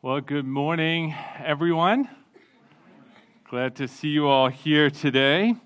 Well, 0.00 0.20
good 0.20 0.46
morning, 0.46 1.12
everyone. 1.44 2.08
Glad 3.50 3.74
to 3.76 3.88
see 3.88 4.10
you 4.10 4.28
all 4.28 4.46
here 4.46 4.90
today. 4.90 5.56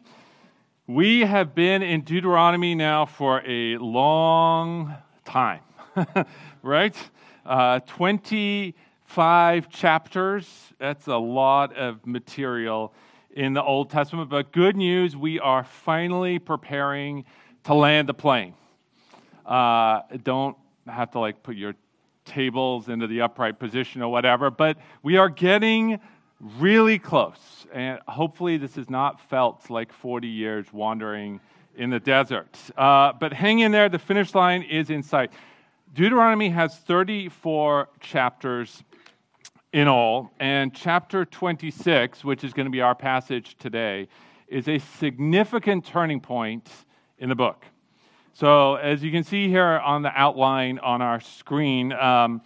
We 0.86 1.20
have 1.20 1.54
been 1.54 1.82
in 1.82 2.00
Deuteronomy 2.00 2.74
now 2.74 3.04
for 3.04 3.42
a 3.46 3.76
long 3.76 4.94
time, 5.26 5.60
right? 6.62 6.96
Uh, 7.44 7.80
25 7.80 9.68
chapters. 9.68 10.48
That's 10.78 11.08
a 11.08 11.18
lot 11.18 11.76
of 11.76 12.06
material 12.06 12.94
in 13.32 13.52
the 13.52 13.62
Old 13.62 13.90
Testament. 13.90 14.30
But 14.30 14.50
good 14.50 14.76
news, 14.76 15.14
we 15.14 15.40
are 15.40 15.62
finally 15.62 16.38
preparing 16.38 17.26
to 17.64 17.74
land 17.74 18.08
the 18.08 18.14
plane. 18.14 18.54
Uh, 19.44 20.00
don't 20.22 20.56
have 20.86 21.10
to 21.10 21.18
like 21.18 21.42
put 21.42 21.54
your 21.54 21.74
tables 22.24 22.88
into 22.88 23.06
the 23.06 23.20
upright 23.20 23.58
position 23.58 24.02
or 24.02 24.10
whatever, 24.10 24.50
but 24.50 24.78
we 25.02 25.16
are 25.16 25.28
getting 25.28 26.00
really 26.58 26.98
close. 26.98 27.66
And 27.72 28.00
hopefully, 28.08 28.56
this 28.56 28.74
has 28.76 28.90
not 28.90 29.20
felt 29.28 29.70
like 29.70 29.92
40 29.92 30.28
years 30.28 30.66
wandering 30.72 31.40
in 31.76 31.90
the 31.90 32.00
desert. 32.00 32.58
Uh, 32.76 33.12
but 33.12 33.32
hang 33.32 33.60
in 33.60 33.72
there, 33.72 33.88
the 33.88 33.98
finish 33.98 34.34
line 34.34 34.62
is 34.62 34.90
in 34.90 35.02
sight. 35.02 35.32
Deuteronomy 35.94 36.48
has 36.50 36.76
34 36.78 37.88
chapters 38.00 38.82
in 39.72 39.88
all, 39.88 40.30
and 40.38 40.74
chapter 40.74 41.24
26, 41.24 42.24
which 42.24 42.44
is 42.44 42.52
going 42.52 42.66
to 42.66 42.70
be 42.70 42.82
our 42.82 42.94
passage 42.94 43.56
today, 43.58 44.06
is 44.48 44.68
a 44.68 44.78
significant 44.78 45.84
turning 45.84 46.20
point 46.20 46.68
in 47.18 47.30
the 47.30 47.34
book. 47.34 47.64
So, 48.34 48.76
as 48.76 49.04
you 49.04 49.10
can 49.10 49.24
see 49.24 49.48
here 49.48 49.78
on 49.84 50.00
the 50.00 50.10
outline 50.18 50.78
on 50.78 51.02
our 51.02 51.20
screen, 51.20 51.92
um, 51.92 52.40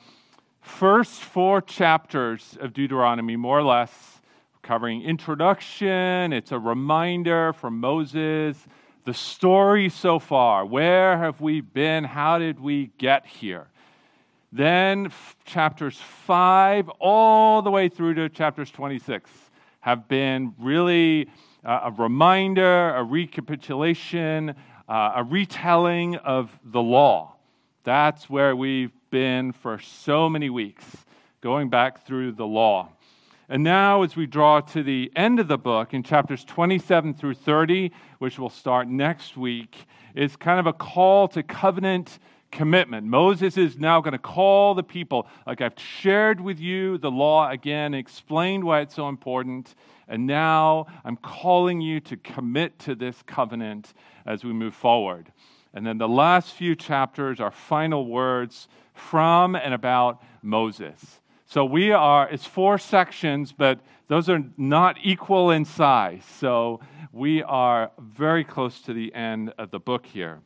first 0.61 1.21
four 1.21 1.61
chapters 1.61 2.59
of 2.61 2.73
Deuteronomy, 2.73 3.37
more 3.37 3.61
or 3.61 3.63
less, 3.63 4.21
covering 4.63 5.03
introduction. 5.03 6.33
It's 6.33 6.51
a 6.51 6.59
reminder 6.59 7.53
from 7.53 7.79
Moses, 7.79 8.57
the 9.05 9.15
story 9.15 9.89
so 9.89 10.19
far. 10.19 10.67
Where 10.67 11.17
have 11.19 11.41
we 11.41 11.61
been? 11.61 12.03
How 12.03 12.41
did 12.41 12.59
we 12.59 12.91
get 12.99 13.25
here? 13.25 13.69
Then 14.51 15.07
f- 15.07 15.37
chapters 15.45 16.01
5 16.27 16.89
all 16.99 17.63
the 17.63 17.71
way 17.71 17.89
through 17.89 18.15
to 18.15 18.29
chapters 18.29 18.73
26 18.73 19.31
have 19.83 20.09
been 20.09 20.53
really 20.59 21.29
uh, 21.65 21.83
a 21.85 21.91
reminder, 21.93 22.91
a 22.97 23.05
recapitulation 23.05 24.53
uh, 24.89 25.13
a 25.17 25.25
retelling 25.25 26.17
of 26.17 26.51
the 26.65 26.83
law. 26.83 27.35
That's 27.85 28.29
where 28.29 28.55
we've 28.55 28.93
been 29.11 29.53
for 29.53 29.79
so 29.79 30.29
many 30.29 30.51
weeks, 30.51 30.85
going 31.41 31.71
back 31.71 32.07
through 32.07 32.33
the 32.33 32.47
law. 32.47 32.91
And 33.49 33.63
now, 33.63 34.03
as 34.03 34.17
we 34.17 34.27
draw 34.27 34.61
to 34.61 34.83
the 34.83 35.13
end 35.15 35.39
of 35.39 35.47
the 35.47 35.59
book 35.59 35.95
in 35.95 36.03
chapters 36.03 36.45
27 36.45 37.15
through 37.15 37.35
30, 37.35 37.93
which 38.19 38.39
will 38.39 38.51
start 38.51 38.89
next 38.89 39.37
week, 39.37 39.87
is 40.17 40.35
kind 40.35 40.59
of 40.59 40.67
a 40.67 40.73
call 40.73 41.29
to 41.29 41.43
covenant 41.45 42.19
commitment. 42.51 43.07
Moses 43.07 43.57
is 43.57 43.79
now 43.79 44.01
going 44.01 44.13
to 44.13 44.19
call 44.19 44.75
the 44.75 44.83
people, 44.83 45.29
like 45.47 45.61
I've 45.61 45.79
shared 45.79 46.41
with 46.41 46.59
you 46.59 46.99
the 46.99 47.11
law 47.11 47.51
again, 47.51 47.95
explained 47.95 48.65
why 48.65 48.81
it's 48.81 48.95
so 48.95 49.09
important, 49.09 49.75
and 50.09 50.27
now 50.27 50.87
I'm 51.05 51.17
calling 51.17 51.81
you 51.81 52.01
to 52.01 52.17
commit 52.17 52.79
to 52.81 52.95
this 52.95 53.23
covenant 53.27 53.95
as 54.25 54.45
we 54.45 54.53
move 54.53 54.75
forward. 54.75 55.33
And 55.75 55.87
then 55.87 55.99
the 55.99 56.09
last 56.09 56.55
few 56.55 56.75
chapters 56.75 57.41
are 57.41 57.51
final 57.51 58.07
words 58.07 58.69
from 58.95 59.57
and 59.57 59.75
about 59.75 60.23
Moses. 60.43 61.21
So 61.47 61.65
we 61.65 61.93
are, 61.93 62.29
it's 62.29 62.47
four 62.47 62.79
sections, 62.79 63.53
but 63.53 63.81
those 64.09 64.29
are 64.29 64.43
not 64.57 64.97
equal 65.03 65.51
in 65.51 65.65
size. 65.65 66.25
So 66.39 66.81
we 67.13 67.43
are 67.43 67.91
very 67.99 68.45
close 68.45 68.81
to 68.83 68.93
the 68.93 69.15
end 69.15 69.53
of 69.59 69.71
the 69.71 69.79
book 69.79 70.07
here. 70.07 70.41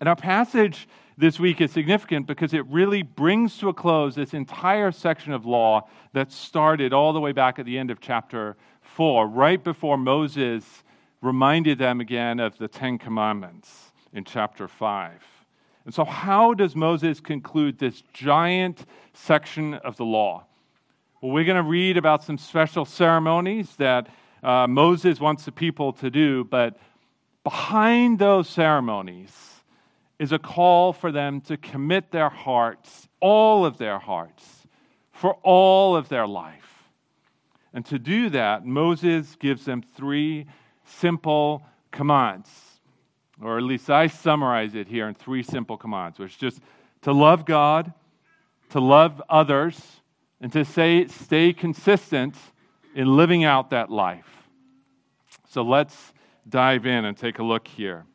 And 0.00 0.08
our 0.08 0.16
passage 0.16 0.88
this 1.16 1.38
week 1.38 1.60
is 1.60 1.70
significant 1.70 2.26
because 2.26 2.52
it 2.52 2.66
really 2.66 3.02
brings 3.02 3.58
to 3.58 3.68
a 3.68 3.74
close 3.74 4.14
this 4.14 4.34
entire 4.34 4.90
section 4.90 5.32
of 5.32 5.46
law 5.46 5.88
that 6.12 6.32
started 6.32 6.92
all 6.92 7.12
the 7.12 7.20
way 7.20 7.32
back 7.32 7.58
at 7.58 7.66
the 7.66 7.78
end 7.78 7.90
of 7.90 8.00
chapter 8.00 8.56
4, 8.82 9.28
right 9.28 9.62
before 9.62 9.96
Moses 9.96 10.82
reminded 11.20 11.78
them 11.78 12.00
again 12.00 12.40
of 12.40 12.58
the 12.58 12.68
Ten 12.68 12.98
Commandments 12.98 13.92
in 14.12 14.24
chapter 14.24 14.66
5. 14.66 15.12
And 15.84 15.94
so, 15.94 16.04
how 16.04 16.54
does 16.54 16.74
Moses 16.74 17.20
conclude 17.20 17.78
this 17.78 18.02
giant 18.12 18.86
section 19.12 19.74
of 19.74 19.96
the 19.96 20.04
law? 20.04 20.44
Well, 21.20 21.32
we're 21.32 21.44
going 21.44 21.62
to 21.62 21.68
read 21.68 21.96
about 21.96 22.24
some 22.24 22.38
special 22.38 22.84
ceremonies 22.84 23.76
that 23.76 24.08
uh, 24.42 24.66
Moses 24.66 25.20
wants 25.20 25.44
the 25.44 25.52
people 25.52 25.92
to 25.94 26.10
do, 26.10 26.44
but 26.44 26.76
behind 27.44 28.18
those 28.18 28.48
ceremonies 28.48 29.53
is 30.24 30.32
a 30.32 30.38
call 30.38 30.94
for 30.94 31.12
them 31.12 31.40
to 31.42 31.56
commit 31.58 32.10
their 32.10 32.30
hearts, 32.30 33.08
all 33.20 33.66
of 33.66 33.76
their 33.76 33.98
hearts, 33.98 34.66
for 35.12 35.34
all 35.42 35.94
of 35.94 36.08
their 36.08 36.26
life. 36.26 36.88
And 37.74 37.84
to 37.86 37.98
do 37.98 38.30
that, 38.30 38.64
Moses 38.64 39.36
gives 39.36 39.66
them 39.66 39.82
three 39.82 40.46
simple 40.86 41.62
commands. 41.90 42.48
Or 43.42 43.58
at 43.58 43.64
least 43.64 43.90
I 43.90 44.06
summarize 44.06 44.74
it 44.74 44.88
here 44.88 45.08
in 45.08 45.14
three 45.14 45.42
simple 45.42 45.76
commands, 45.76 46.18
which 46.18 46.32
is 46.32 46.38
just 46.38 46.60
to 47.02 47.12
love 47.12 47.44
God, 47.44 47.92
to 48.70 48.80
love 48.80 49.20
others, 49.28 50.00
and 50.40 50.50
to 50.52 50.64
say, 50.64 51.06
stay 51.06 51.52
consistent 51.52 52.34
in 52.94 53.14
living 53.14 53.44
out 53.44 53.70
that 53.70 53.90
life. 53.90 54.48
So 55.50 55.62
let's 55.62 56.14
dive 56.48 56.86
in 56.86 57.04
and 57.04 57.14
take 57.14 57.40
a 57.40 57.44
look 57.44 57.68
here. 57.68 58.06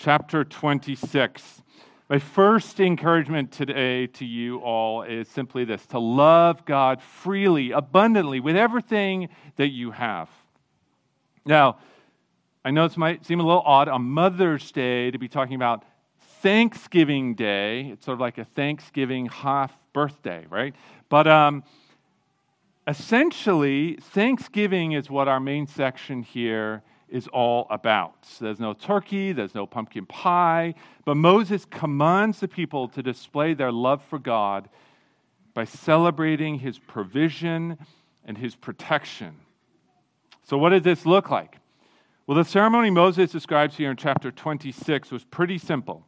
Chapter 0.00 0.44
26. 0.44 1.60
My 2.08 2.20
first 2.20 2.78
encouragement 2.78 3.50
today 3.50 4.06
to 4.06 4.24
you 4.24 4.58
all 4.58 5.02
is 5.02 5.26
simply 5.26 5.64
this 5.64 5.84
to 5.86 5.98
love 5.98 6.64
God 6.64 7.02
freely, 7.02 7.72
abundantly, 7.72 8.38
with 8.38 8.54
everything 8.54 9.28
that 9.56 9.70
you 9.70 9.90
have. 9.90 10.30
Now, 11.44 11.78
I 12.64 12.70
know 12.70 12.86
this 12.86 12.96
might 12.96 13.26
seem 13.26 13.40
a 13.40 13.42
little 13.42 13.64
odd 13.66 13.88
on 13.88 14.02
Mother's 14.02 14.70
Day 14.70 15.10
to 15.10 15.18
be 15.18 15.26
talking 15.26 15.56
about 15.56 15.84
Thanksgiving 16.42 17.34
Day. 17.34 17.88
It's 17.88 18.04
sort 18.04 18.14
of 18.14 18.20
like 18.20 18.38
a 18.38 18.44
Thanksgiving 18.44 19.26
half 19.26 19.76
birthday, 19.92 20.46
right? 20.48 20.76
But 21.08 21.26
um, 21.26 21.64
essentially, 22.86 23.96
Thanksgiving 24.00 24.92
is 24.92 25.10
what 25.10 25.26
our 25.26 25.40
main 25.40 25.66
section 25.66 26.22
here 26.22 26.84
is 27.08 27.26
all 27.28 27.66
about. 27.70 28.14
So 28.24 28.44
there's 28.44 28.60
no 28.60 28.72
turkey, 28.72 29.32
there's 29.32 29.54
no 29.54 29.66
pumpkin 29.66 30.06
pie, 30.06 30.74
but 31.04 31.16
Moses 31.16 31.64
commands 31.64 32.40
the 32.40 32.48
people 32.48 32.88
to 32.88 33.02
display 33.02 33.54
their 33.54 33.72
love 33.72 34.02
for 34.04 34.18
God 34.18 34.68
by 35.54 35.64
celebrating 35.64 36.58
his 36.58 36.78
provision 36.78 37.78
and 38.24 38.38
his 38.38 38.54
protection. 38.54 39.34
So, 40.44 40.56
what 40.56 40.70
does 40.70 40.82
this 40.82 41.04
look 41.04 41.30
like? 41.30 41.56
Well, 42.26 42.36
the 42.36 42.44
ceremony 42.44 42.90
Moses 42.90 43.32
describes 43.32 43.76
here 43.76 43.90
in 43.90 43.96
chapter 43.96 44.30
26 44.30 45.10
was 45.10 45.24
pretty 45.24 45.58
simple. 45.58 46.06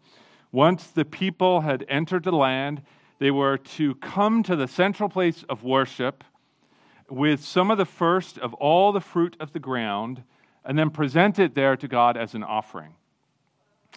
Once 0.53 0.88
the 0.88 1.05
people 1.05 1.62
had 1.62 1.84
entered 1.88 2.25
the 2.25 2.32
land, 2.32 2.82
they 3.19 3.31
were 3.31 3.59
to 3.59 3.94
come 3.97 4.43
to 4.43 4.56
the 4.56 4.69
central 4.69 5.09
place 5.09 5.44
of 5.49 5.62
worship 5.62 6.25
with 7.09 7.44
some 7.44 7.71
of 7.71 7.78
the 7.78 7.84
first 7.84 8.38
of 8.38 8.55
all 8.55 8.93
the 8.93 9.00
fruit 9.00 9.37
of 9.41 9.53
the 9.53 9.59
ground 9.59 10.22
and 10.65 10.78
then 10.78 10.91
present 10.91 11.38
it 11.38 11.54
there 11.54 11.76
to 11.76 11.88
God 11.88 12.16
as 12.16 12.34
an 12.34 12.43
offering. 12.43 12.94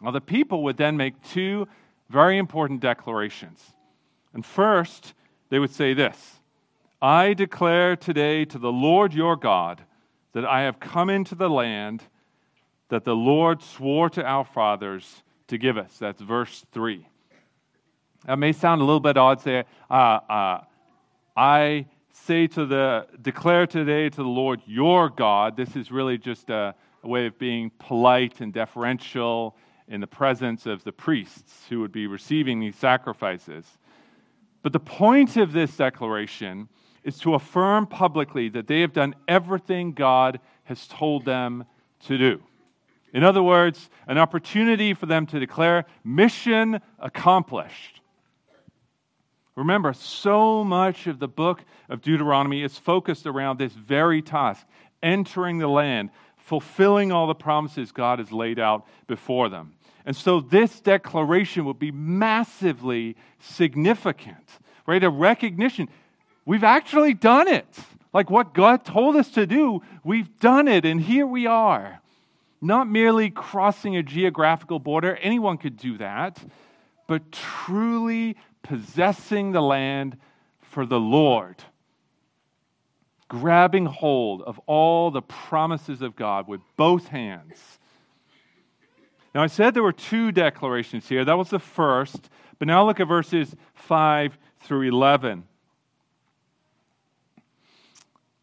Now, 0.01 0.11
the 0.11 0.21
people 0.21 0.63
would 0.63 0.77
then 0.77 0.97
make 0.97 1.21
two 1.29 1.67
very 2.09 2.37
important 2.37 2.79
declarations. 2.79 3.73
And 4.33 4.45
first, 4.45 5.13
they 5.49 5.59
would 5.59 5.71
say 5.71 5.93
this 5.93 6.39
I 7.01 7.33
declare 7.33 7.95
today 7.95 8.45
to 8.45 8.57
the 8.57 8.71
Lord 8.71 9.13
your 9.13 9.35
God 9.35 9.81
that 10.33 10.45
I 10.45 10.61
have 10.61 10.79
come 10.79 11.09
into 11.09 11.35
the 11.35 11.49
land 11.49 12.03
that 12.89 13.03
the 13.03 13.15
Lord 13.15 13.61
swore 13.61 14.09
to 14.11 14.23
our 14.23 14.45
fathers 14.45 15.23
to 15.47 15.57
give 15.57 15.77
us. 15.77 15.97
That's 15.97 16.21
verse 16.21 16.65
3. 16.71 17.07
That 18.25 18.39
may 18.39 18.51
sound 18.51 18.81
a 18.81 18.85
little 18.85 18.99
bit 18.99 19.17
odd, 19.17 19.41
say, 19.41 19.65
uh, 19.89 19.93
uh, 19.93 20.61
I 21.35 21.87
say 22.13 22.47
to 22.47 22.65
the, 22.65 23.07
declare 23.21 23.67
today 23.67 24.09
to 24.09 24.17
the 24.17 24.23
Lord 24.23 24.61
your 24.65 25.09
God. 25.09 25.57
This 25.57 25.75
is 25.75 25.91
really 25.91 26.17
just 26.17 26.49
a, 26.49 26.75
a 27.03 27.07
way 27.07 27.25
of 27.25 27.37
being 27.37 27.71
polite 27.79 28.39
and 28.39 28.53
deferential 28.53 29.57
in 29.87 29.99
the 29.99 30.07
presence 30.07 30.65
of 30.65 30.83
the 30.83 30.91
priests 30.91 31.65
who 31.69 31.81
would 31.81 31.91
be 31.91 32.07
receiving 32.07 32.59
these 32.59 32.75
sacrifices. 32.75 33.65
But 34.61 34.71
the 34.71 34.79
point 34.79 35.35
of 35.37 35.51
this 35.51 35.75
declaration 35.75 36.69
is 37.03 37.17
to 37.19 37.33
affirm 37.33 37.87
publicly 37.87 38.47
that 38.49 38.67
they 38.67 38.81
have 38.81 38.93
done 38.93 39.15
everything 39.27 39.91
God 39.91 40.39
has 40.63 40.87
told 40.87 41.25
them 41.25 41.65
to 42.05 42.17
do. 42.17 42.41
In 43.13 43.23
other 43.23 43.43
words, 43.43 43.89
an 44.07 44.17
opportunity 44.17 44.93
for 44.93 45.05
them 45.07 45.25
to 45.27 45.39
declare 45.39 45.85
mission 46.03 46.79
accomplished. 46.99 48.01
Remember, 49.55 49.93
so 49.93 50.63
much 50.63 51.07
of 51.07 51.19
the 51.19 51.27
book 51.27 51.63
of 51.89 52.01
Deuteronomy 52.01 52.63
is 52.63 52.77
focused 52.77 53.27
around 53.27 53.59
this 53.59 53.73
very 53.73 54.21
task 54.21 54.65
entering 55.03 55.59
the 55.59 55.67
land, 55.67 56.09
fulfilling 56.37 57.11
all 57.11 57.27
the 57.27 57.35
promises 57.35 57.91
God 57.91 58.19
has 58.19 58.31
laid 58.31 58.57
out 58.57 58.87
before 59.05 59.49
them. 59.49 59.73
And 60.05 60.15
so 60.15 60.39
this 60.39 60.79
declaration 60.79 61.65
would 61.65 61.79
be 61.79 61.91
massively 61.91 63.15
significant, 63.39 64.49
right? 64.87 65.03
A 65.03 65.09
recognition. 65.09 65.87
We've 66.45 66.63
actually 66.63 67.13
done 67.13 67.47
it. 67.47 67.67
Like 68.13 68.29
what 68.29 68.53
God 68.53 68.85
told 68.85 69.15
us 69.15 69.29
to 69.31 69.45
do, 69.45 69.81
we've 70.03 70.39
done 70.39 70.67
it, 70.67 70.85
and 70.85 70.99
here 71.01 71.25
we 71.25 71.47
are. 71.47 71.99
Not 72.61 72.87
merely 72.87 73.29
crossing 73.29 73.97
a 73.97 74.03
geographical 74.03 74.79
border, 74.79 75.15
anyone 75.17 75.57
could 75.57 75.77
do 75.77 75.97
that, 75.97 76.37
but 77.07 77.31
truly 77.31 78.37
possessing 78.63 79.51
the 79.51 79.61
land 79.61 80.17
for 80.61 80.85
the 80.85 80.99
Lord. 80.99 81.63
Grabbing 83.27 83.85
hold 83.85 84.41
of 84.41 84.59
all 84.65 85.11
the 85.11 85.21
promises 85.21 86.01
of 86.01 86.15
God 86.15 86.47
with 86.47 86.61
both 86.77 87.07
hands. 87.07 87.79
Now, 89.33 89.41
I 89.41 89.47
said 89.47 89.73
there 89.73 89.83
were 89.83 89.91
two 89.91 90.31
declarations 90.31 91.07
here. 91.07 91.25
That 91.25 91.37
was 91.37 91.49
the 91.49 91.59
first. 91.59 92.29
But 92.59 92.67
now 92.67 92.85
look 92.85 92.99
at 92.99 93.07
verses 93.07 93.55
5 93.73 94.37
through 94.61 94.87
11. 94.87 95.43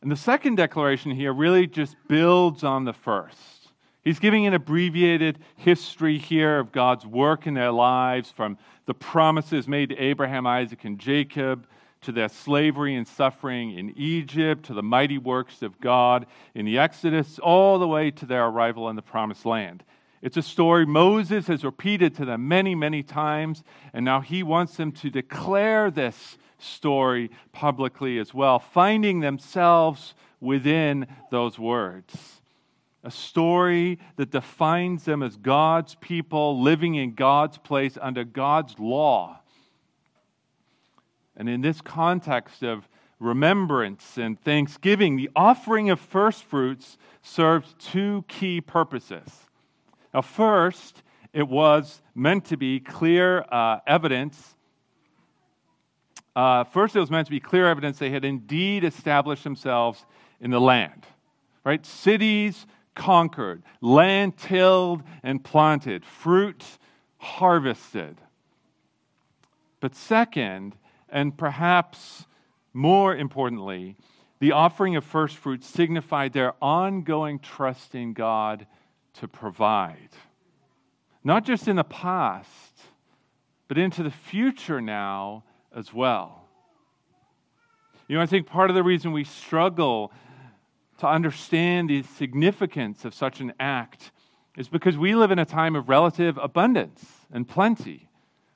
And 0.02 0.10
the 0.10 0.16
second 0.16 0.56
declaration 0.56 1.10
here 1.10 1.32
really 1.32 1.66
just 1.66 1.96
builds 2.08 2.64
on 2.64 2.84
the 2.84 2.92
first. 2.92 3.59
He's 4.02 4.18
giving 4.18 4.46
an 4.46 4.54
abbreviated 4.54 5.38
history 5.56 6.16
here 6.16 6.58
of 6.58 6.72
God's 6.72 7.04
work 7.04 7.46
in 7.46 7.54
their 7.54 7.70
lives 7.70 8.30
from 8.30 8.56
the 8.86 8.94
promises 8.94 9.68
made 9.68 9.90
to 9.90 9.98
Abraham, 9.98 10.46
Isaac, 10.46 10.84
and 10.84 10.98
Jacob 10.98 11.66
to 12.02 12.12
their 12.12 12.30
slavery 12.30 12.94
and 12.94 13.06
suffering 13.06 13.76
in 13.76 13.92
Egypt, 13.96 14.64
to 14.66 14.74
the 14.74 14.82
mighty 14.82 15.18
works 15.18 15.60
of 15.60 15.78
God 15.80 16.26
in 16.54 16.64
the 16.64 16.78
Exodus, 16.78 17.38
all 17.38 17.78
the 17.78 17.86
way 17.86 18.10
to 18.12 18.24
their 18.24 18.46
arrival 18.46 18.88
in 18.88 18.96
the 18.96 19.02
promised 19.02 19.44
land. 19.44 19.84
It's 20.22 20.38
a 20.38 20.42
story 20.42 20.86
Moses 20.86 21.46
has 21.46 21.62
repeated 21.64 22.14
to 22.16 22.24
them 22.24 22.48
many, 22.48 22.74
many 22.74 23.02
times, 23.02 23.62
and 23.92 24.04
now 24.04 24.20
he 24.20 24.42
wants 24.42 24.76
them 24.76 24.92
to 24.92 25.10
declare 25.10 25.90
this 25.90 26.38
story 26.58 27.30
publicly 27.52 28.18
as 28.18 28.32
well, 28.32 28.58
finding 28.58 29.20
themselves 29.20 30.14
within 30.40 31.06
those 31.30 31.58
words. 31.58 32.39
A 33.02 33.10
story 33.10 33.98
that 34.16 34.30
defines 34.30 35.04
them 35.04 35.22
as 35.22 35.36
God's 35.36 35.94
people 35.96 36.60
living 36.60 36.96
in 36.96 37.14
God's 37.14 37.58
place 37.58 37.96
under 38.00 38.24
God's 38.24 38.78
law. 38.78 39.40
And 41.36 41.48
in 41.48 41.62
this 41.62 41.80
context 41.80 42.62
of 42.62 42.86
remembrance 43.18 44.18
and 44.18 44.38
thanksgiving, 44.40 45.16
the 45.16 45.30
offering 45.34 45.88
of 45.88 45.98
first 45.98 46.44
fruits 46.44 46.98
serves 47.22 47.74
two 47.78 48.24
key 48.28 48.60
purposes. 48.60 49.28
Now, 50.12 50.22
first, 50.22 51.02
it 51.32 51.48
was 51.48 52.02
meant 52.14 52.46
to 52.46 52.56
be 52.56 52.80
clear 52.80 53.44
uh, 53.50 53.78
evidence 53.86 54.56
uh, 56.36 56.64
first, 56.64 56.94
it 56.94 57.00
was 57.00 57.10
meant 57.10 57.26
to 57.26 57.30
be 57.30 57.40
clear 57.40 57.66
evidence 57.66 57.98
they 57.98 58.10
had 58.10 58.24
indeed 58.24 58.84
established 58.84 59.44
themselves 59.44 60.04
in 60.40 60.50
the 60.50 60.60
land. 60.60 61.04
Right? 61.64 61.84
Cities 61.84 62.66
conquered, 62.94 63.62
land 63.80 64.36
tilled 64.36 65.02
and 65.22 65.42
planted, 65.42 66.04
fruit 66.04 66.64
harvested. 67.18 68.20
But 69.80 69.94
second, 69.94 70.76
and 71.08 71.36
perhaps 71.36 72.26
more 72.72 73.14
importantly, 73.14 73.96
the 74.38 74.52
offering 74.52 74.96
of 74.96 75.04
first 75.04 75.36
fruits 75.36 75.66
signified 75.66 76.32
their 76.32 76.54
ongoing 76.62 77.38
trust 77.38 77.94
in 77.94 78.12
God 78.12 78.66
to 79.14 79.28
provide. 79.28 80.10
Not 81.22 81.44
just 81.44 81.68
in 81.68 81.76
the 81.76 81.84
past, 81.84 82.80
but 83.68 83.76
into 83.76 84.02
the 84.02 84.10
future 84.10 84.80
now 84.80 85.44
as 85.74 85.92
well. 85.92 86.48
You 88.08 88.16
know, 88.16 88.22
I 88.22 88.26
think 88.26 88.46
part 88.46 88.70
of 88.70 88.74
the 88.74 88.82
reason 88.82 89.12
we 89.12 89.24
struggle 89.24 90.12
to 91.00 91.08
understand 91.08 91.88
the 91.88 92.02
significance 92.02 93.06
of 93.06 93.14
such 93.14 93.40
an 93.40 93.54
act 93.58 94.12
is 94.56 94.68
because 94.68 94.98
we 94.98 95.14
live 95.14 95.30
in 95.30 95.38
a 95.38 95.46
time 95.46 95.74
of 95.74 95.88
relative 95.88 96.38
abundance 96.38 97.02
and 97.32 97.48
plenty, 97.48 98.10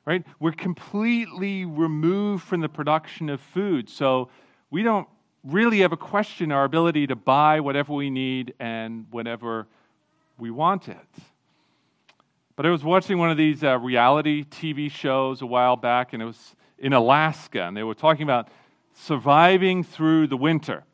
right? 0.05 0.25
We're 0.39 0.53
completely 0.53 1.65
removed 1.65 2.45
from 2.45 2.61
the 2.61 2.69
production 2.69 3.31
of 3.31 3.41
food, 3.41 3.89
so 3.89 4.29
we 4.71 4.83
don't 4.83 5.09
really 5.43 5.83
ever 5.83 5.97
question 5.97 6.53
our 6.53 6.65
ability 6.65 7.07
to 7.07 7.17
buy 7.17 7.61
whatever 7.61 7.95
we 7.95 8.11
need 8.11 8.53
and 8.61 9.07
whenever 9.11 9.67
we 10.39 10.51
want 10.51 10.89
it. 10.89 10.99
But 12.57 12.67
I 12.67 12.71
was 12.71 12.85
watching 12.85 13.17
one 13.17 13.31
of 13.31 13.39
these 13.39 13.65
uh, 13.65 13.79
reality 13.79 14.45
TV 14.45 14.91
shows 14.91 15.41
a 15.41 15.47
while 15.47 15.77
back, 15.77 16.13
and 16.13 16.23
it 16.23 16.27
was 16.27 16.55
in 16.79 16.93
Alaska, 16.93 17.63
and 17.63 17.75
they 17.75 17.83
were 17.83 17.95
talking 17.95 18.23
about 18.25 18.49
surviving 18.93 19.83
through 19.83 20.27
the 20.27 20.37
winter. 20.37 20.85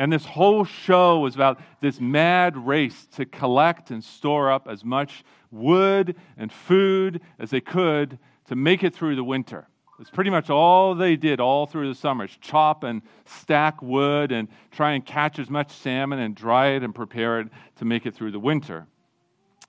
And 0.00 0.10
this 0.10 0.24
whole 0.24 0.64
show 0.64 1.18
was 1.18 1.34
about 1.34 1.60
this 1.82 2.00
mad 2.00 2.56
race 2.56 3.06
to 3.16 3.26
collect 3.26 3.90
and 3.90 4.02
store 4.02 4.50
up 4.50 4.66
as 4.66 4.82
much 4.82 5.24
wood 5.50 6.16
and 6.38 6.50
food 6.50 7.20
as 7.38 7.50
they 7.50 7.60
could 7.60 8.18
to 8.46 8.56
make 8.56 8.82
it 8.82 8.94
through 8.94 9.16
the 9.16 9.22
winter. 9.22 9.68
It's 9.98 10.08
pretty 10.08 10.30
much 10.30 10.48
all 10.48 10.94
they 10.94 11.16
did 11.16 11.38
all 11.38 11.66
through 11.66 11.88
the 11.88 11.94
summers 11.94 12.34
chop 12.40 12.82
and 12.82 13.02
stack 13.26 13.82
wood 13.82 14.32
and 14.32 14.48
try 14.70 14.92
and 14.92 15.04
catch 15.04 15.38
as 15.38 15.50
much 15.50 15.70
salmon 15.70 16.18
and 16.18 16.34
dry 16.34 16.68
it 16.68 16.82
and 16.82 16.94
prepare 16.94 17.40
it 17.40 17.48
to 17.76 17.84
make 17.84 18.06
it 18.06 18.14
through 18.14 18.30
the 18.30 18.40
winter. 18.40 18.86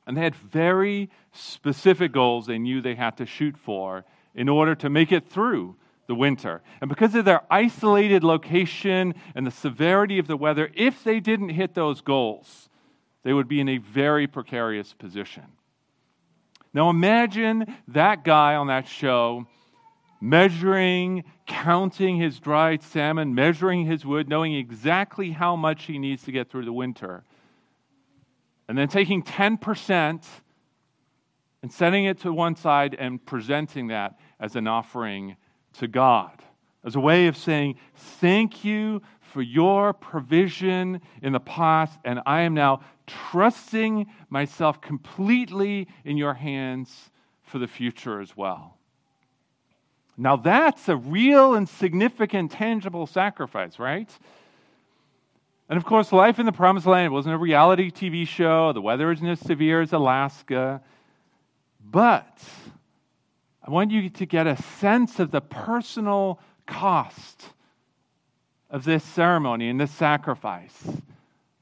And 0.07 0.15
they 0.15 0.21
had 0.21 0.35
very 0.35 1.09
specific 1.33 2.13
goals 2.13 2.45
they 2.45 2.57
knew 2.57 2.79
they 2.79 2.95
had 2.95 3.17
to 3.17 3.25
shoot 3.25 3.57
for 3.57 4.05
in 4.33 4.47
order 4.47 4.75
to 4.75 4.89
make 4.89 5.11
it 5.11 5.27
through 5.27 5.75
the 6.11 6.15
winter. 6.15 6.61
And 6.81 6.89
because 6.89 7.15
of 7.15 7.23
their 7.23 7.41
isolated 7.49 8.21
location 8.21 9.15
and 9.33 9.47
the 9.47 9.51
severity 9.51 10.19
of 10.19 10.27
the 10.27 10.35
weather, 10.35 10.69
if 10.73 11.05
they 11.05 11.21
didn't 11.21 11.49
hit 11.49 11.73
those 11.73 12.01
goals, 12.01 12.67
they 13.23 13.31
would 13.31 13.47
be 13.47 13.61
in 13.61 13.69
a 13.69 13.77
very 13.77 14.27
precarious 14.27 14.91
position. 14.91 15.45
Now 16.73 16.89
imagine 16.89 17.77
that 17.87 18.25
guy 18.25 18.55
on 18.55 18.67
that 18.67 18.89
show 18.89 19.47
measuring, 20.19 21.23
counting 21.47 22.17
his 22.17 22.41
dried 22.41 22.83
salmon, 22.83 23.33
measuring 23.33 23.85
his 23.85 24.05
wood, 24.05 24.27
knowing 24.27 24.53
exactly 24.53 25.31
how 25.31 25.55
much 25.55 25.85
he 25.85 25.97
needs 25.97 26.23
to 26.23 26.33
get 26.33 26.49
through 26.49 26.65
the 26.65 26.73
winter. 26.73 27.23
And 28.67 28.77
then 28.77 28.89
taking 28.89 29.23
10% 29.23 30.25
and 31.63 31.71
setting 31.71 32.03
it 32.03 32.19
to 32.19 32.33
one 32.33 32.57
side 32.57 32.97
and 32.99 33.25
presenting 33.25 33.87
that 33.87 34.19
as 34.41 34.57
an 34.57 34.67
offering 34.67 35.37
to 35.79 35.87
God, 35.87 36.31
as 36.83 36.95
a 36.95 36.99
way 36.99 37.27
of 37.27 37.37
saying, 37.37 37.75
Thank 37.95 38.63
you 38.63 39.01
for 39.21 39.41
your 39.41 39.93
provision 39.93 41.01
in 41.21 41.33
the 41.33 41.39
past, 41.39 41.97
and 42.03 42.19
I 42.25 42.41
am 42.41 42.53
now 42.53 42.81
trusting 43.07 44.07
myself 44.29 44.81
completely 44.81 45.87
in 46.03 46.17
your 46.17 46.33
hands 46.33 47.09
for 47.43 47.59
the 47.59 47.67
future 47.67 48.19
as 48.19 48.35
well. 48.35 48.77
Now, 50.17 50.35
that's 50.35 50.87
a 50.89 50.95
real 50.95 51.55
and 51.55 51.67
significant, 51.67 52.51
tangible 52.51 53.07
sacrifice, 53.07 53.79
right? 53.79 54.09
And 55.69 55.77
of 55.77 55.85
course, 55.85 56.11
life 56.11 56.37
in 56.37 56.45
the 56.45 56.51
promised 56.51 56.85
land 56.85 57.13
wasn't 57.13 57.35
a 57.35 57.37
reality 57.37 57.91
TV 57.91 58.27
show. 58.27 58.73
The 58.73 58.81
weather 58.81 59.11
isn't 59.11 59.25
as 59.25 59.39
severe 59.39 59.81
as 59.81 59.93
Alaska. 59.93 60.81
But 61.83 62.37
I 63.63 63.69
want 63.69 63.91
you 63.91 64.09
to 64.09 64.25
get 64.25 64.47
a 64.47 64.61
sense 64.61 65.19
of 65.19 65.31
the 65.31 65.41
personal 65.41 66.39
cost 66.65 67.45
of 68.69 68.83
this 68.83 69.03
ceremony 69.03 69.69
and 69.69 69.79
this 69.79 69.91
sacrifice. 69.91 71.01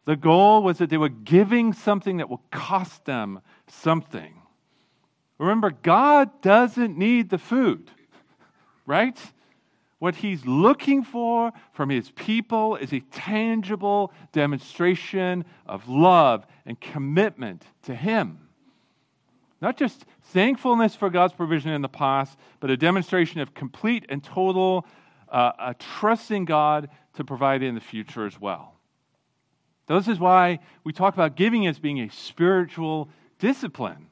The 0.05 0.15
goal 0.15 0.63
was 0.63 0.77
that 0.77 0.89
they 0.89 0.97
were 0.97 1.09
giving 1.09 1.73
something 1.73 2.17
that 2.17 2.29
will 2.29 2.43
cost 2.51 3.05
them 3.05 3.41
something. 3.67 4.33
Remember, 5.37 5.71
God 5.71 6.41
doesn't 6.41 6.97
need 6.97 7.29
the 7.29 7.37
food, 7.37 7.91
right? 8.85 9.19
What 9.99 10.15
he's 10.15 10.45
looking 10.45 11.03
for 11.03 11.51
from 11.73 11.89
his 11.89 12.09
people 12.11 12.77
is 12.77 12.93
a 12.93 13.01
tangible 13.11 14.13
demonstration 14.31 15.45
of 15.65 15.87
love 15.89 16.45
and 16.65 16.79
commitment 16.79 17.63
to 17.83 17.93
him. 17.93 18.48
Not 19.61 19.77
just 19.77 20.05
thankfulness 20.23 20.95
for 20.95 21.09
God's 21.09 21.33
provision 21.33 21.71
in 21.71 21.81
the 21.81 21.89
past, 21.89 22.37
but 22.59 22.69
a 22.69 22.77
demonstration 22.77 23.41
of 23.41 23.53
complete 23.53 24.05
and 24.09 24.23
total 24.23 24.85
uh, 25.27 25.51
a 25.59 25.73
trust 25.73 26.31
in 26.31 26.45
God 26.45 26.89
to 27.15 27.23
provide 27.23 27.61
in 27.61 27.75
the 27.75 27.81
future 27.81 28.25
as 28.25 28.39
well. 28.39 28.75
This 29.87 30.07
is 30.07 30.19
why 30.19 30.59
we 30.83 30.93
talk 30.93 31.13
about 31.13 31.35
giving 31.35 31.67
as 31.67 31.79
being 31.79 31.99
a 31.99 32.09
spiritual 32.09 33.09
discipline. 33.39 34.07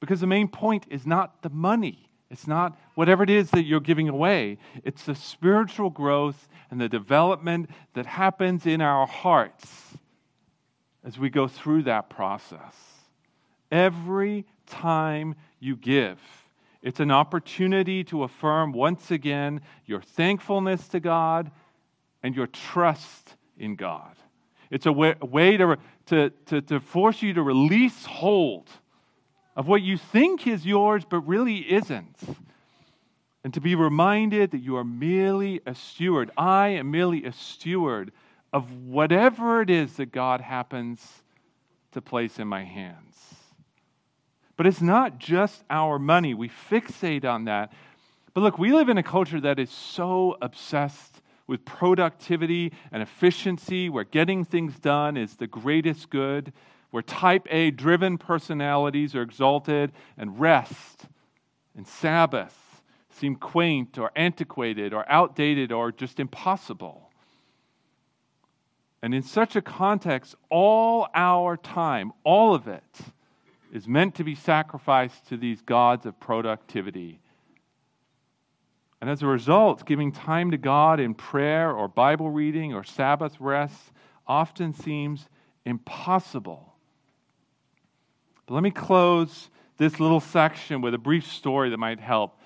Because 0.00 0.20
the 0.20 0.26
main 0.26 0.48
point 0.48 0.86
is 0.90 1.06
not 1.06 1.42
the 1.42 1.50
money 1.50 2.08
It's 2.32 2.46
not 2.46 2.78
whatever 2.94 3.22
it 3.22 3.28
is 3.28 3.50
that 3.50 3.64
you're 3.64 3.78
giving 3.78 4.08
away. 4.08 4.56
It's 4.84 5.04
the 5.04 5.14
spiritual 5.14 5.90
growth 5.90 6.48
and 6.70 6.80
the 6.80 6.88
development 6.88 7.68
that 7.92 8.06
happens 8.06 8.64
in 8.64 8.80
our 8.80 9.06
hearts 9.06 9.98
as 11.04 11.18
we 11.18 11.28
go 11.28 11.46
through 11.46 11.82
that 11.82 12.08
process. 12.08 12.74
Every 13.72 14.44
time 14.66 15.34
you 15.58 15.76
give, 15.76 16.20
it's 16.82 17.00
an 17.00 17.10
opportunity 17.10 18.04
to 18.04 18.22
affirm 18.24 18.72
once 18.72 19.10
again 19.10 19.62
your 19.86 20.02
thankfulness 20.02 20.86
to 20.88 21.00
God 21.00 21.50
and 22.22 22.36
your 22.36 22.46
trust 22.48 23.34
in 23.56 23.76
God. 23.76 24.14
It's 24.70 24.84
a 24.86 24.92
way, 24.92 25.14
way 25.22 25.56
to, 25.56 25.78
to, 26.06 26.30
to, 26.46 26.60
to 26.60 26.80
force 26.80 27.22
you 27.22 27.32
to 27.34 27.42
release 27.42 28.04
hold 28.04 28.68
of 29.56 29.68
what 29.68 29.80
you 29.82 29.96
think 29.96 30.46
is 30.46 30.66
yours 30.66 31.04
but 31.08 31.20
really 31.20 31.58
isn't. 31.72 32.16
And 33.44 33.54
to 33.54 33.60
be 33.60 33.74
reminded 33.74 34.50
that 34.50 34.58
you 34.58 34.76
are 34.76 34.84
merely 34.84 35.60
a 35.66 35.74
steward. 35.74 36.30
I 36.36 36.68
am 36.68 36.90
merely 36.90 37.24
a 37.24 37.32
steward 37.32 38.12
of 38.52 38.70
whatever 38.86 39.62
it 39.62 39.70
is 39.70 39.94
that 39.94 40.12
God 40.12 40.40
happens 40.40 41.22
to 41.92 42.00
place 42.00 42.38
in 42.38 42.46
my 42.46 42.64
hands. 42.64 43.41
But 44.56 44.66
it's 44.66 44.82
not 44.82 45.18
just 45.18 45.64
our 45.70 45.98
money. 45.98 46.34
We 46.34 46.48
fixate 46.48 47.24
on 47.24 47.44
that. 47.46 47.72
But 48.34 48.42
look, 48.42 48.58
we 48.58 48.72
live 48.72 48.88
in 48.88 48.98
a 48.98 49.02
culture 49.02 49.40
that 49.40 49.58
is 49.58 49.70
so 49.70 50.36
obsessed 50.40 51.20
with 51.46 51.64
productivity 51.64 52.72
and 52.92 53.02
efficiency, 53.02 53.88
where 53.88 54.04
getting 54.04 54.44
things 54.44 54.78
done 54.78 55.16
is 55.16 55.36
the 55.36 55.46
greatest 55.46 56.08
good 56.08 56.52
where 56.92 57.02
type 57.02 57.46
A 57.50 57.70
driven 57.70 58.18
personalities 58.18 59.14
are 59.14 59.22
exalted, 59.22 59.92
and 60.16 60.38
rest 60.38 61.06
and 61.74 61.86
Sabbath 61.86 62.82
seem 63.08 63.34
quaint 63.34 63.98
or 63.98 64.12
antiquated 64.14 64.92
or 64.92 65.10
outdated 65.10 65.72
or 65.72 65.90
just 65.90 66.20
impossible. 66.20 67.10
And 69.02 69.14
in 69.14 69.22
such 69.22 69.56
a 69.56 69.62
context, 69.62 70.34
all 70.50 71.08
our 71.14 71.56
time, 71.56 72.12
all 72.24 72.54
of 72.54 72.68
it, 72.68 73.00
is 73.72 73.88
meant 73.88 74.14
to 74.16 74.24
be 74.24 74.34
sacrificed 74.34 75.26
to 75.28 75.36
these 75.36 75.60
gods 75.62 76.06
of 76.06 76.20
productivity. 76.20 77.20
And 79.00 79.10
as 79.10 79.22
a 79.22 79.26
result, 79.26 79.84
giving 79.84 80.12
time 80.12 80.52
to 80.52 80.58
God 80.58 81.00
in 81.00 81.14
prayer 81.14 81.72
or 81.72 81.88
Bible 81.88 82.30
reading 82.30 82.72
or 82.74 82.84
Sabbath 82.84 83.40
rest 83.40 83.92
often 84.26 84.72
seems 84.72 85.28
impossible 85.64 86.72
but 88.46 88.54
let 88.54 88.62
me 88.62 88.70
close 88.70 89.50
this 89.78 90.00
little 90.00 90.20
section 90.20 90.80
with 90.80 90.94
a 90.94 90.98
brief 90.98 91.26
story 91.26 91.70
that 91.70 91.78
might 91.78 92.00
help. 92.00 92.38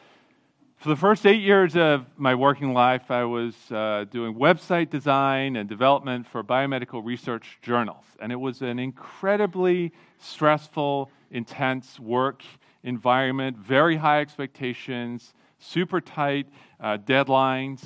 For 0.76 0.90
the 0.90 0.96
first 0.96 1.26
eight 1.26 1.40
years 1.40 1.74
of 1.74 2.04
my 2.18 2.34
working 2.34 2.74
life, 2.74 3.10
I 3.10 3.24
was 3.24 3.54
uh, 3.72 4.04
doing 4.10 4.34
website 4.34 4.90
design 4.90 5.56
and 5.56 5.68
development 5.68 6.26
for 6.26 6.44
biomedical 6.44 7.04
research 7.04 7.58
journals. 7.62 8.04
And 8.20 8.30
it 8.30 8.36
was 8.36 8.60
an 8.60 8.78
incredibly 8.78 9.92
stressful, 10.18 11.10
intense 11.30 11.98
work 11.98 12.42
environment, 12.84 13.56
very 13.56 13.96
high 13.96 14.20
expectations, 14.20 15.32
super 15.58 16.00
tight 16.00 16.46
uh, 16.78 16.98
deadlines. 16.98 17.82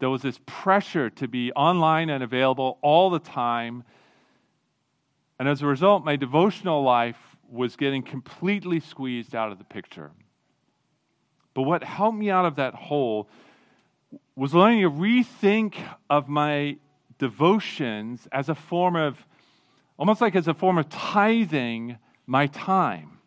There 0.00 0.10
was 0.10 0.22
this 0.22 0.40
pressure 0.44 1.08
to 1.10 1.28
be 1.28 1.52
online 1.52 2.10
and 2.10 2.24
available 2.24 2.78
all 2.82 3.10
the 3.10 3.20
time. 3.20 3.84
And 5.38 5.48
as 5.48 5.62
a 5.62 5.66
result, 5.66 6.04
my 6.04 6.16
devotional 6.16 6.82
life 6.82 7.36
was 7.48 7.76
getting 7.76 8.02
completely 8.02 8.80
squeezed 8.80 9.36
out 9.36 9.52
of 9.52 9.58
the 9.58 9.64
picture. 9.64 10.10
But 11.54 11.62
what 11.62 11.84
helped 11.84 12.18
me 12.18 12.30
out 12.30 12.46
of 12.46 12.56
that 12.56 12.74
hole 12.74 13.28
was 14.36 14.54
learning 14.54 14.82
to 14.82 14.90
rethink 14.90 15.74
of 16.08 16.28
my 16.28 16.76
devotions 17.18 18.26
as 18.32 18.48
a 18.48 18.54
form 18.54 18.96
of, 18.96 19.18
almost 19.96 20.20
like 20.20 20.34
as 20.34 20.48
a 20.48 20.54
form 20.54 20.78
of 20.78 20.88
tithing 20.88 21.98
my 22.26 22.46
time, 22.46 23.18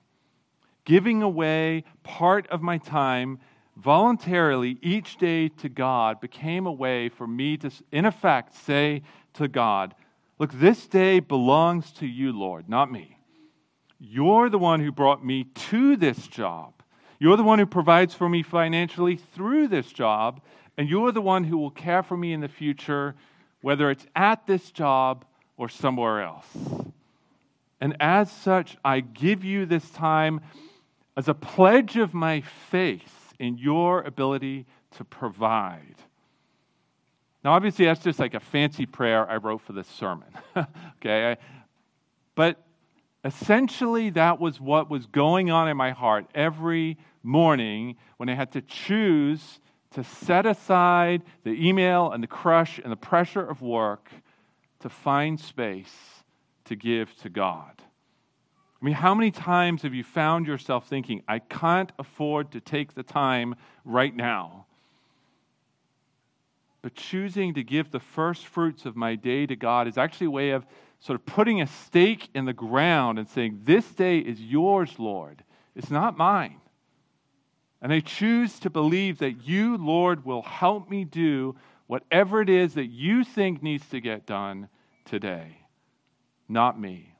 giving 0.83 1.21
away 1.21 1.83
part 2.03 2.47
of 2.47 2.61
my 2.61 2.77
time 2.77 3.39
voluntarily 3.77 4.77
each 4.81 5.17
day 5.17 5.49
to 5.49 5.69
God 5.69 6.19
became 6.21 6.65
a 6.65 6.71
way 6.71 7.09
for 7.09 7.27
me 7.27 7.57
to, 7.57 7.71
in 7.91 8.05
effect, 8.05 8.55
say 8.55 9.03
to 9.33 9.47
God, 9.47 9.93
Look, 10.37 10.51
this 10.51 10.85
day 10.87 11.21
belongs 11.21 11.91
to 11.93 12.05
you, 12.05 12.33
Lord, 12.33 12.67
not 12.67 12.91
me. 12.91 13.17
You're 13.99 14.49
the 14.49 14.59
one 14.59 14.81
who 14.81 14.91
brought 14.91 15.23
me 15.23 15.45
to 15.69 15.95
this 15.95 16.27
job. 16.27 16.74
You're 17.19 17.37
the 17.37 17.43
one 17.43 17.59
who 17.59 17.65
provides 17.65 18.13
for 18.13 18.27
me 18.27 18.43
financially 18.43 19.17
through 19.33 19.67
this 19.67 19.91
job. 19.91 20.41
And 20.77 20.89
you're 20.89 21.11
the 21.11 21.21
one 21.21 21.43
who 21.43 21.57
will 21.57 21.71
care 21.71 22.03
for 22.03 22.17
me 22.17 22.33
in 22.33 22.41
the 22.41 22.49
future, 22.49 23.15
whether 23.61 23.89
it's 23.89 24.05
at 24.15 24.45
this 24.45 24.71
job 24.71 25.23
or 25.57 25.69
somewhere 25.69 26.21
else. 26.21 26.47
And 27.79 27.95
as 27.99 28.31
such, 28.31 28.77
I 28.83 28.99
give 28.99 29.43
you 29.43 29.65
this 29.65 29.89
time 29.91 30.41
as 31.15 31.27
a 31.27 31.33
pledge 31.33 31.97
of 31.97 32.13
my 32.13 32.41
faith 32.69 33.33
in 33.39 33.57
your 33.57 34.01
ability 34.01 34.65
to 34.91 35.03
provide. 35.05 35.95
Now, 37.43 37.53
obviously, 37.53 37.85
that's 37.85 38.03
just 38.03 38.19
like 38.19 38.33
a 38.33 38.39
fancy 38.39 38.85
prayer 38.85 39.29
I 39.29 39.37
wrote 39.37 39.61
for 39.61 39.73
this 39.73 39.87
sermon. 39.87 40.27
okay? 40.97 41.37
But 42.33 42.64
essentially, 43.25 44.11
that 44.11 44.39
was 44.39 44.61
what 44.61 44.89
was 44.89 45.07
going 45.07 45.49
on 45.51 45.67
in 45.67 45.75
my 45.75 45.91
heart 45.91 46.27
every 46.35 46.97
morning 47.23 47.97
when 48.17 48.29
I 48.29 48.35
had 48.35 48.51
to 48.51 48.61
choose 48.61 49.59
to 49.91 50.03
set 50.03 50.45
aside 50.45 51.23
the 51.43 51.67
email 51.67 52.11
and 52.11 52.21
the 52.21 52.27
crush 52.27 52.79
and 52.79 52.91
the 52.91 52.97
pressure 52.97 53.45
of 53.45 53.61
work 53.61 54.11
to 54.79 54.89
find 54.89 55.39
space 55.39 56.23
to 56.65 56.75
give 56.75 57.15
to 57.17 57.29
God. 57.29 57.81
I 58.81 58.85
mean, 58.85 58.93
how 58.93 59.15
many 59.15 59.31
times 59.31 59.81
have 59.81 59.95
you 59.95 60.03
found 60.03 60.45
yourself 60.45 60.87
thinking, 60.87 61.23
I 61.27 61.39
can't 61.39 61.91
afford 61.97 62.51
to 62.51 62.61
take 62.61 62.93
the 62.93 63.03
time 63.03 63.55
right 63.83 64.15
now? 64.15 64.67
But 66.85 66.93
choosing 66.93 67.55
to 67.55 67.63
give 67.63 67.89
the 67.89 67.99
first 67.99 68.45
fruits 68.45 68.85
of 68.85 68.95
my 68.95 69.15
day 69.15 69.47
to 69.47 69.55
God 69.55 69.87
is 69.87 69.97
actually 69.97 70.27
a 70.27 70.29
way 70.29 70.51
of 70.51 70.67
sort 70.99 71.19
of 71.19 71.25
putting 71.25 71.59
a 71.59 71.65
stake 71.65 72.29
in 72.35 72.45
the 72.45 72.53
ground 72.53 73.17
and 73.17 73.27
saying, 73.27 73.61
This 73.63 73.87
day 73.87 74.19
is 74.19 74.39
yours, 74.39 74.99
Lord. 74.99 75.43
It's 75.75 75.89
not 75.89 76.15
mine. 76.15 76.61
And 77.81 77.91
I 77.91 78.01
choose 78.01 78.59
to 78.59 78.69
believe 78.69 79.17
that 79.17 79.47
you, 79.47 79.77
Lord, 79.77 80.25
will 80.25 80.43
help 80.43 80.87
me 80.87 81.05
do 81.05 81.55
whatever 81.87 82.39
it 82.39 82.51
is 82.51 82.75
that 82.75 82.91
you 82.91 83.23
think 83.23 83.63
needs 83.63 83.87
to 83.87 83.99
get 83.99 84.27
done 84.27 84.69
today, 85.05 85.57
not 86.47 86.79
me. 86.79 87.15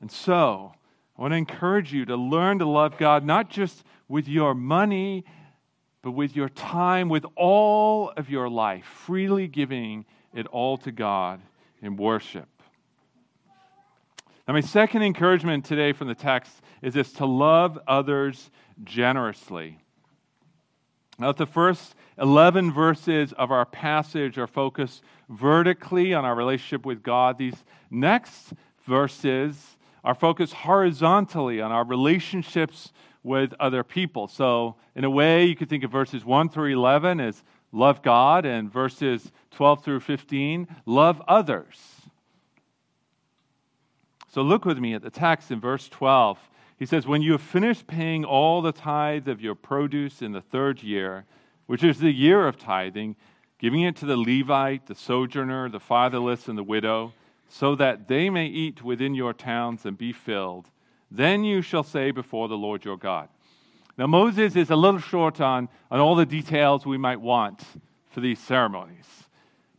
And 0.00 0.12
so, 0.12 0.74
I 1.18 1.22
want 1.22 1.32
to 1.32 1.38
encourage 1.38 1.92
you 1.92 2.04
to 2.04 2.14
learn 2.14 2.60
to 2.60 2.66
love 2.66 2.98
God 2.98 3.24
not 3.24 3.50
just 3.50 3.82
with 4.06 4.28
your 4.28 4.54
money 4.54 5.24
but 6.04 6.10
with 6.10 6.36
your 6.36 6.50
time, 6.50 7.08
with 7.08 7.24
all 7.34 8.10
of 8.10 8.28
your 8.28 8.46
life, 8.46 8.84
freely 8.84 9.48
giving 9.48 10.04
it 10.34 10.46
all 10.48 10.76
to 10.76 10.92
God 10.92 11.40
in 11.80 11.96
worship. 11.96 12.46
Now, 14.46 14.52
my 14.52 14.60
second 14.60 15.00
encouragement 15.00 15.64
today 15.64 15.94
from 15.94 16.08
the 16.08 16.14
text 16.14 16.52
is 16.82 16.92
this 16.92 17.10
to 17.14 17.24
love 17.24 17.78
others 17.88 18.50
generously. 18.84 19.78
Now, 21.18 21.32
the 21.32 21.46
first 21.46 21.94
11 22.18 22.70
verses 22.70 23.32
of 23.32 23.50
our 23.50 23.64
passage 23.64 24.36
are 24.36 24.46
focused 24.46 25.02
vertically 25.30 26.12
on 26.12 26.26
our 26.26 26.34
relationship 26.34 26.84
with 26.84 27.02
God. 27.02 27.38
These 27.38 27.64
next 27.90 28.52
verses 28.86 29.78
are 30.04 30.14
focused 30.14 30.52
horizontally 30.52 31.62
on 31.62 31.72
our 31.72 31.84
relationships 31.86 32.92
with 33.24 33.54
other 33.58 33.82
people. 33.82 34.28
So, 34.28 34.76
in 34.94 35.02
a 35.02 35.10
way, 35.10 35.46
you 35.46 35.56
could 35.56 35.70
think 35.70 35.82
of 35.82 35.90
verses 35.90 36.24
1 36.24 36.50
through 36.50 36.72
11 36.72 37.18
as 37.18 37.42
love 37.72 38.02
God, 38.02 38.44
and 38.44 38.70
verses 38.72 39.32
12 39.50 39.82
through 39.82 40.00
15, 40.00 40.68
love 40.86 41.20
others. 41.26 41.80
So, 44.30 44.42
look 44.42 44.64
with 44.64 44.78
me 44.78 44.94
at 44.94 45.02
the 45.02 45.10
text 45.10 45.50
in 45.50 45.58
verse 45.58 45.88
12. 45.88 46.38
He 46.78 46.86
says, 46.86 47.06
When 47.06 47.22
you 47.22 47.32
have 47.32 47.40
finished 47.40 47.86
paying 47.86 48.24
all 48.24 48.60
the 48.60 48.72
tithe 48.72 49.26
of 49.26 49.40
your 49.40 49.54
produce 49.54 50.20
in 50.20 50.32
the 50.32 50.42
third 50.42 50.82
year, 50.82 51.24
which 51.66 51.82
is 51.82 51.98
the 51.98 52.12
year 52.12 52.46
of 52.46 52.58
tithing, 52.58 53.16
giving 53.58 53.82
it 53.82 53.96
to 53.96 54.06
the 54.06 54.18
Levite, 54.18 54.86
the 54.86 54.94
sojourner, 54.94 55.70
the 55.70 55.80
fatherless, 55.80 56.46
and 56.46 56.58
the 56.58 56.62
widow, 56.62 57.14
so 57.48 57.74
that 57.76 58.06
they 58.06 58.28
may 58.28 58.46
eat 58.46 58.82
within 58.82 59.14
your 59.14 59.32
towns 59.32 59.86
and 59.86 59.96
be 59.96 60.12
filled 60.12 60.68
then 61.16 61.44
you 61.44 61.62
shall 61.62 61.82
say 61.82 62.10
before 62.10 62.48
the 62.48 62.56
Lord 62.56 62.84
your 62.84 62.96
God. 62.96 63.28
Now, 63.96 64.06
Moses 64.08 64.56
is 64.56 64.70
a 64.70 64.76
little 64.76 65.00
short 65.00 65.40
on, 65.40 65.68
on 65.90 66.00
all 66.00 66.16
the 66.16 66.26
details 66.26 66.84
we 66.84 66.98
might 66.98 67.20
want 67.20 67.62
for 68.10 68.20
these 68.20 68.40
ceremonies. 68.40 69.06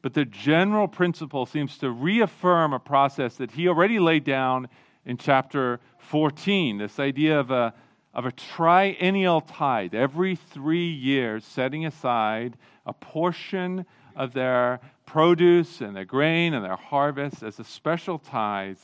But 0.01 0.13
the 0.13 0.23
general 0.23 0.87
principle 0.87 1.45
seems 1.45 1.77
to 1.79 1.89
reaffirm 1.89 2.73
a 2.73 2.79
process 2.79 3.35
that 3.37 3.51
he 3.51 3.67
already 3.67 3.99
laid 3.99 4.23
down 4.23 4.69
in 5.05 5.17
chapter 5.17 5.79
14 5.97 6.77
this 6.77 6.99
idea 6.99 7.39
of 7.39 7.51
a, 7.51 7.73
of 8.13 8.25
a 8.25 8.31
triennial 8.31 9.41
tithe, 9.41 9.93
every 9.93 10.35
three 10.35 10.89
years, 10.89 11.43
setting 11.43 11.85
aside 11.85 12.55
a 12.85 12.93
portion 12.93 13.85
of 14.15 14.33
their 14.33 14.79
produce 15.05 15.81
and 15.81 15.95
their 15.95 16.05
grain 16.05 16.53
and 16.53 16.63
their 16.63 16.75
harvest 16.75 17.43
as 17.43 17.59
a 17.59 17.63
special 17.63 18.17
tithe 18.17 18.77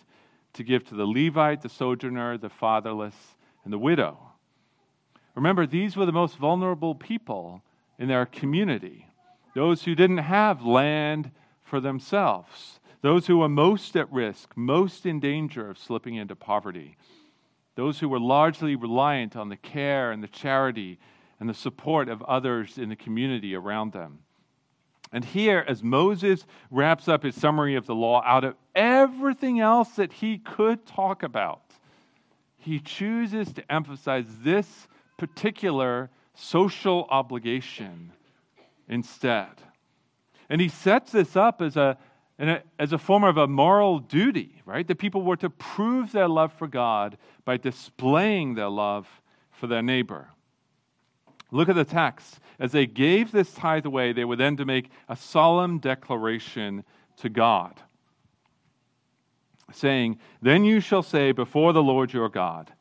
to 0.54 0.64
give 0.64 0.84
to 0.86 0.96
the 0.96 1.06
Levite, 1.06 1.62
the 1.62 1.70
sojourner, 1.70 2.38
the 2.38 2.50
fatherless, 2.50 3.16
and 3.64 3.72
the 3.72 3.78
widow. 3.78 4.18
Remember, 5.36 5.66
these 5.66 5.96
were 5.96 6.06
the 6.06 6.12
most 6.12 6.38
vulnerable 6.38 6.96
people 6.96 7.64
in 7.98 8.08
their 8.08 8.26
community, 8.26 9.08
those 9.56 9.84
who 9.84 9.96
didn't 9.96 10.18
have 10.18 10.66
land 10.66 11.32
for 11.64 11.80
themselves, 11.80 12.80
those 13.02 13.28
who 13.28 13.38
were 13.38 13.50
most 13.50 13.96
at 13.96 14.12
risk, 14.12 14.52
most 14.56 15.06
in 15.06 15.20
danger 15.20 15.70
of 15.70 15.78
slipping 15.78 16.16
into 16.16 16.36
poverty, 16.36 16.98
those 17.76 18.00
who 18.00 18.10
were 18.10 18.20
largely 18.20 18.76
reliant 18.76 19.36
on 19.36 19.50
the 19.50 19.58
care 19.58 20.12
and 20.12 20.22
the 20.22 20.28
charity 20.28 21.00
and 21.40 21.50
the 21.50 21.54
support 21.54 22.10
of 22.10 22.22
others 22.24 22.78
in 22.78 22.90
the 22.90 22.96
community 22.96 23.56
around 23.56 23.94
them. 23.94 24.20
And 25.12 25.26
here, 25.26 25.66
as 25.68 25.84
Moses 25.84 26.46
wraps 26.70 27.08
up 27.08 27.24
his 27.24 27.36
summary 27.36 27.76
of 27.76 27.86
the 27.86 27.96
law, 27.96 28.24
out 28.26 28.44
of 28.44 28.56
everything 28.74 29.60
else 29.60 29.90
that 29.96 30.14
he 30.14 30.38
could 30.38 30.86
talk 30.86 31.24
about, 31.24 31.62
he 32.58 32.80
chooses 32.80 33.52
to 33.54 33.72
emphasize 33.72 34.26
this 34.42 34.88
particular 35.18 36.10
social 36.34 37.08
obligation 37.10 38.12
instead. 38.88 39.50
And 40.50 40.62
he 40.62 40.70
sets 40.70 41.12
this 41.12 41.36
up 41.36 41.62
as 41.62 41.76
a, 41.76 41.98
as 42.80 42.94
a 42.94 42.98
form 42.98 43.24
of 43.24 43.38
a 43.38 43.48
moral 43.48 44.00
duty, 44.00 44.62
right? 44.66 44.88
The 44.88 44.96
people 44.96 45.22
were 45.24 45.38
to 45.38 45.50
prove 45.50 46.12
their 46.12 46.28
love 46.28 46.54
for 46.54 46.68
God 46.68 47.18
by 47.46 47.58
displaying 47.58 48.56
their 48.56 48.70
love 48.70 49.08
for 49.52 49.68
their 49.68 49.82
neighbor. 49.82 50.30
Look 51.52 51.70
at 51.70 51.76
the 51.76 51.86
text. 51.86 52.40
As 52.60 52.72
they 52.72 52.86
gave 52.86 53.32
this 53.32 53.54
tithe 53.54 53.86
away, 53.86 54.14
they 54.14 54.26
were 54.26 54.36
then 54.36 54.58
to 54.58 54.66
make 54.66 54.90
a 55.10 55.16
solemn 55.16 55.80
declaration 55.80 56.84
to 57.18 57.30
God, 57.30 57.80
saying, 59.72 60.20
Then 60.42 60.64
you 60.64 60.80
shall 60.80 61.04
say 61.04 61.32
before 61.32 61.74
the 61.74 61.84
Lord 61.84 62.14
your 62.14 62.30
God, 62.30 62.72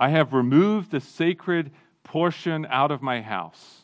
I 0.00 0.10
have 0.10 0.32
removed 0.32 0.90
the 0.90 1.00
sacred 1.00 1.70
portion 2.04 2.66
out 2.70 2.90
of 2.90 3.02
my 3.02 3.20
house. 3.20 3.82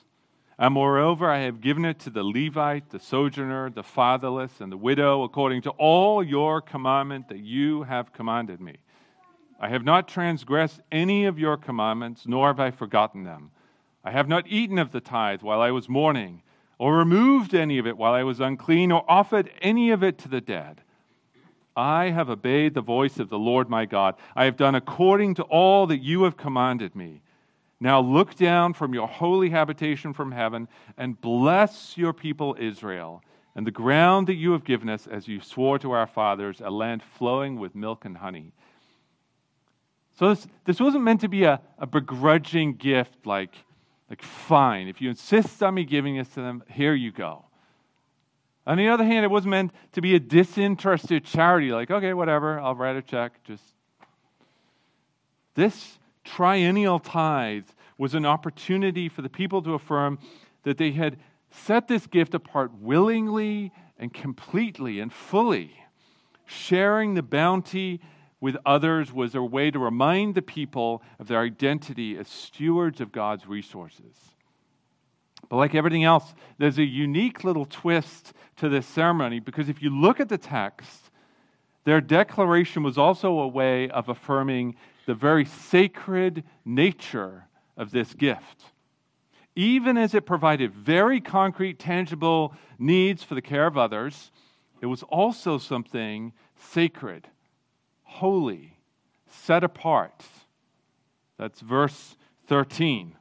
And 0.57 0.75
moreover, 0.75 1.29
I 1.29 1.41
have 1.41 1.61
given 1.61 1.85
it 1.85 1.99
to 2.01 2.11
the 2.11 2.23
Levite, 2.23 2.91
the 2.91 3.01
sojourner, 3.01 3.71
the 3.71 3.83
fatherless, 3.83 4.61
and 4.61 4.71
the 4.71 4.77
widow, 4.77 5.25
according 5.25 5.63
to 5.63 5.71
all 5.71 6.23
your 6.23 6.61
commandment 6.61 7.29
that 7.29 7.41
you 7.41 7.83
have 7.83 8.13
commanded 8.13 8.61
me. 8.61 8.77
I 9.59 9.69
have 9.69 9.85
not 9.85 10.07
transgressed 10.07 10.81
any 10.93 11.25
of 11.25 11.39
your 11.39 11.57
commandments, 11.57 12.27
nor 12.27 12.49
have 12.49 12.61
I 12.61 12.71
forgotten 12.71 13.25
them. 13.25 13.51
I 14.05 14.11
have 14.11 14.29
not 14.29 14.47
eaten 14.47 14.79
of 14.79 14.93
the 14.93 15.01
tithe 15.01 15.43
while 15.43 15.61
I 15.61 15.71
was 15.71 15.89
mourning, 15.89 16.43
or 16.79 16.97
removed 16.97 17.55
any 17.55 17.79
of 17.79 17.87
it 17.87 17.97
while 17.97 18.13
I 18.13 18.23
was 18.23 18.41
unclean, 18.41 18.93
or 18.93 19.05
offered 19.09 19.51
any 19.63 19.91
of 19.91 20.03
it 20.03 20.19
to 20.19 20.29
the 20.29 20.41
dead. 20.41 20.83
I 21.77 22.11
have 22.11 22.31
obeyed 22.31 22.75
the 22.75 22.81
voice 22.83 23.19
of 23.19 23.31
the 23.31 23.39
Lord 23.39 23.69
my 23.69 23.85
God. 23.87 24.15
I 24.37 24.45
have 24.45 24.57
done 24.57 24.75
according 24.75 25.35
to 25.37 25.43
all 25.45 25.87
that 25.89 26.03
you 26.03 26.25
have 26.25 26.37
commanded 26.37 26.95
me. 26.95 27.23
Now 27.81 28.01
look 28.01 28.37
down 28.37 28.75
from 28.75 28.95
your 28.95 29.09
holy 29.09 29.51
habitation 29.51 30.13
from 30.13 30.31
heaven 30.31 30.69
and 30.97 31.21
bless 31.21 31.97
your 31.99 32.13
people 32.13 32.57
Israel 32.59 33.23
and 33.57 33.67
the 33.67 33.73
ground 33.73 34.27
that 34.29 34.35
you 34.35 34.53
have 34.53 34.65
given 34.65 34.89
us 34.89 35.07
as 35.07 35.29
you 35.29 35.41
swore 35.41 35.79
to 35.79 35.93
our 35.93 36.07
fathers, 36.07 36.61
a 36.61 36.71
land 36.71 37.03
flowing 37.03 37.59
with 37.59 37.75
milk 37.75 38.05
and 38.05 38.17
honey. 38.17 38.53
So 40.19 40.31
this, 40.31 40.47
this 40.65 40.81
wasn't 40.81 41.05
meant 41.05 41.21
to 41.23 41.29
be 41.29 41.45
a, 41.45 41.61
a 41.79 41.87
begrudging 41.87 42.75
gift 42.75 43.27
like 43.27 43.55
like, 44.11 44.23
fine, 44.23 44.89
if 44.89 45.01
you 45.01 45.09
insist 45.09 45.63
on 45.63 45.75
me 45.75 45.85
giving 45.85 46.17
this 46.17 46.29
to 46.31 46.41
them, 46.41 46.63
here 46.69 46.95
you 46.95 47.11
go. 47.11 47.45
On 48.67 48.79
the 48.79 48.89
other 48.89 49.05
hand, 49.05 49.25
it 49.25 49.31
wasn't 49.31 49.51
meant 49.51 49.73
to 49.93 50.01
be 50.01 50.15
a 50.15 50.21
disinterested 50.21 51.25
charity, 51.25 51.71
like, 51.73 51.91
okay, 51.91 52.15
whatever, 52.15 52.59
I'll 52.59 52.75
write 52.75 52.97
a 52.97 53.03
check. 53.03 53.43
Just 53.45 53.63
this 55.55 55.99
triennial 56.25 56.99
tithe 56.99 57.67
was 57.99 58.15
an 58.15 58.27
opportunity 58.27 59.09
for 59.09 59.23
the 59.23 59.29
people 59.29 59.63
to 59.63 59.75
affirm 59.75 60.19
that 60.65 60.79
they 60.79 60.93
had 60.93 61.19
set 61.51 61.89
this 61.89 62.07
gift 62.07 62.35
apart 62.35 62.73
willingly 62.81 63.71
and 63.99 64.13
completely 64.13 64.99
and 64.99 65.13
fully, 65.13 65.73
sharing 66.47 67.15
the 67.15 67.23
bounty 67.23 68.01
with 68.45 68.59
others 68.67 69.11
was 69.11 69.35
a 69.35 69.43
way 69.43 69.71
to 69.71 69.79
remind 69.79 70.35
the 70.35 70.43
people 70.43 71.03
of 71.19 71.27
their 71.27 71.41
identity 71.41 72.19
as 72.19 72.29
stewards 72.29 73.01
of 73.01 73.11
God's 73.11 73.47
resources. 73.47 74.15
But 75.49 75.57
like 75.57 75.75
everything 75.75 76.05
else, 76.05 76.35
there's 76.59 76.77
a 76.77 76.85
unique 76.85 77.43
little 77.43 77.65
twist 77.65 78.35
to 78.57 78.69
this 78.69 78.87
ceremony 78.87 79.41
because 79.41 79.71
if 79.71 79.81
you 79.81 79.89
look 79.89 80.21
at 80.21 80.29
the 80.29 80.37
text, 80.37 81.11
their 81.85 82.03
declaration 82.03 82.83
was 82.83 82.99
also 82.99 83.39
a 83.39 83.49
way 83.49 83.89
of 83.89 84.11
affirming 84.11 84.77
the 85.07 85.15
very 85.15 85.47
sacred 85.47 86.45
nature 86.67 87.47
of 87.79 87.93
this 87.93 88.13
gift. 88.13 88.63
Even 89.57 89.97
as 89.97 90.13
it 90.13 90.27
provided 90.27 90.71
very 90.75 91.23
concrete, 91.23 91.79
tangible 91.79 92.53
needs 92.79 93.23
for 93.23 93.37
the 93.37 93.41
care 93.41 93.67
of 93.67 93.79
others, 93.79 94.31
it 94.83 94.87
was 94.87 95.03
also 95.05 95.57
something 95.57 96.35
sacred 96.59 97.27
holy, 98.15 98.79
set 99.27 99.65
apart. 99.65 100.23
That's 101.37 101.61
verse 101.61 102.17
13. 102.47 103.17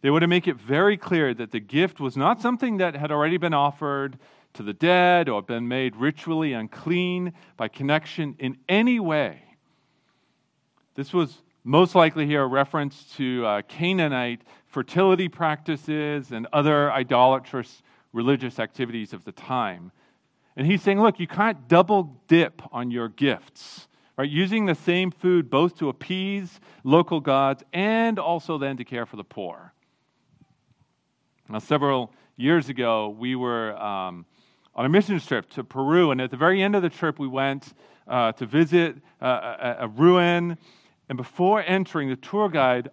They 0.00 0.10
were 0.10 0.20
to 0.20 0.28
make 0.28 0.46
it 0.46 0.56
very 0.56 0.96
clear 0.96 1.34
that 1.34 1.50
the 1.50 1.58
gift 1.58 1.98
was 1.98 2.16
not 2.16 2.40
something 2.40 2.76
that 2.76 2.94
had 2.94 3.10
already 3.10 3.36
been 3.36 3.52
offered 3.52 4.16
to 4.54 4.62
the 4.62 4.72
dead 4.72 5.28
or 5.28 5.42
been 5.42 5.66
made 5.66 5.96
ritually 5.96 6.52
unclean 6.52 7.32
by 7.56 7.66
connection 7.66 8.36
in 8.38 8.58
any 8.68 9.00
way. 9.00 9.42
This 10.94 11.12
was 11.12 11.42
most 11.64 11.96
likely 11.96 12.26
here 12.26 12.44
a 12.44 12.46
reference 12.46 13.12
to 13.16 13.44
uh, 13.44 13.62
Canaanite 13.62 14.42
fertility 14.68 15.28
practices 15.28 16.30
and 16.30 16.46
other 16.52 16.92
idolatrous 16.92 17.82
religious 18.12 18.60
activities 18.60 19.12
of 19.12 19.24
the 19.24 19.32
time. 19.32 19.90
And 20.56 20.64
he's 20.64 20.80
saying, 20.80 21.00
look, 21.00 21.18
you 21.18 21.26
can't 21.26 21.66
double 21.66 22.16
dip 22.28 22.62
on 22.72 22.92
your 22.92 23.08
gifts 23.08 23.88
right? 24.16 24.28
Using 24.28 24.66
the 24.66 24.74
same 24.74 25.10
food 25.10 25.50
both 25.50 25.78
to 25.78 25.88
appease 25.88 26.60
local 26.84 27.20
gods 27.20 27.62
and 27.72 28.18
also 28.18 28.58
then 28.58 28.76
to 28.76 28.84
care 28.84 29.06
for 29.06 29.16
the 29.16 29.24
poor. 29.24 29.72
Now, 31.48 31.58
several 31.58 32.12
years 32.36 32.68
ago, 32.68 33.10
we 33.10 33.36
were 33.36 33.76
um, 33.76 34.26
on 34.74 34.84
a 34.84 34.88
mission 34.88 35.18
trip 35.20 35.48
to 35.50 35.64
Peru, 35.64 36.10
and 36.10 36.20
at 36.20 36.30
the 36.30 36.36
very 36.36 36.62
end 36.62 36.74
of 36.74 36.82
the 36.82 36.90
trip, 36.90 37.18
we 37.18 37.28
went 37.28 37.72
uh, 38.08 38.32
to 38.32 38.46
visit 38.46 38.96
uh, 39.22 39.76
a, 39.80 39.84
a, 39.84 39.88
ruin. 39.88 40.58
And 41.08 41.16
before 41.16 41.62
entering, 41.62 42.08
the 42.08 42.16
tour 42.16 42.48
guide 42.48 42.90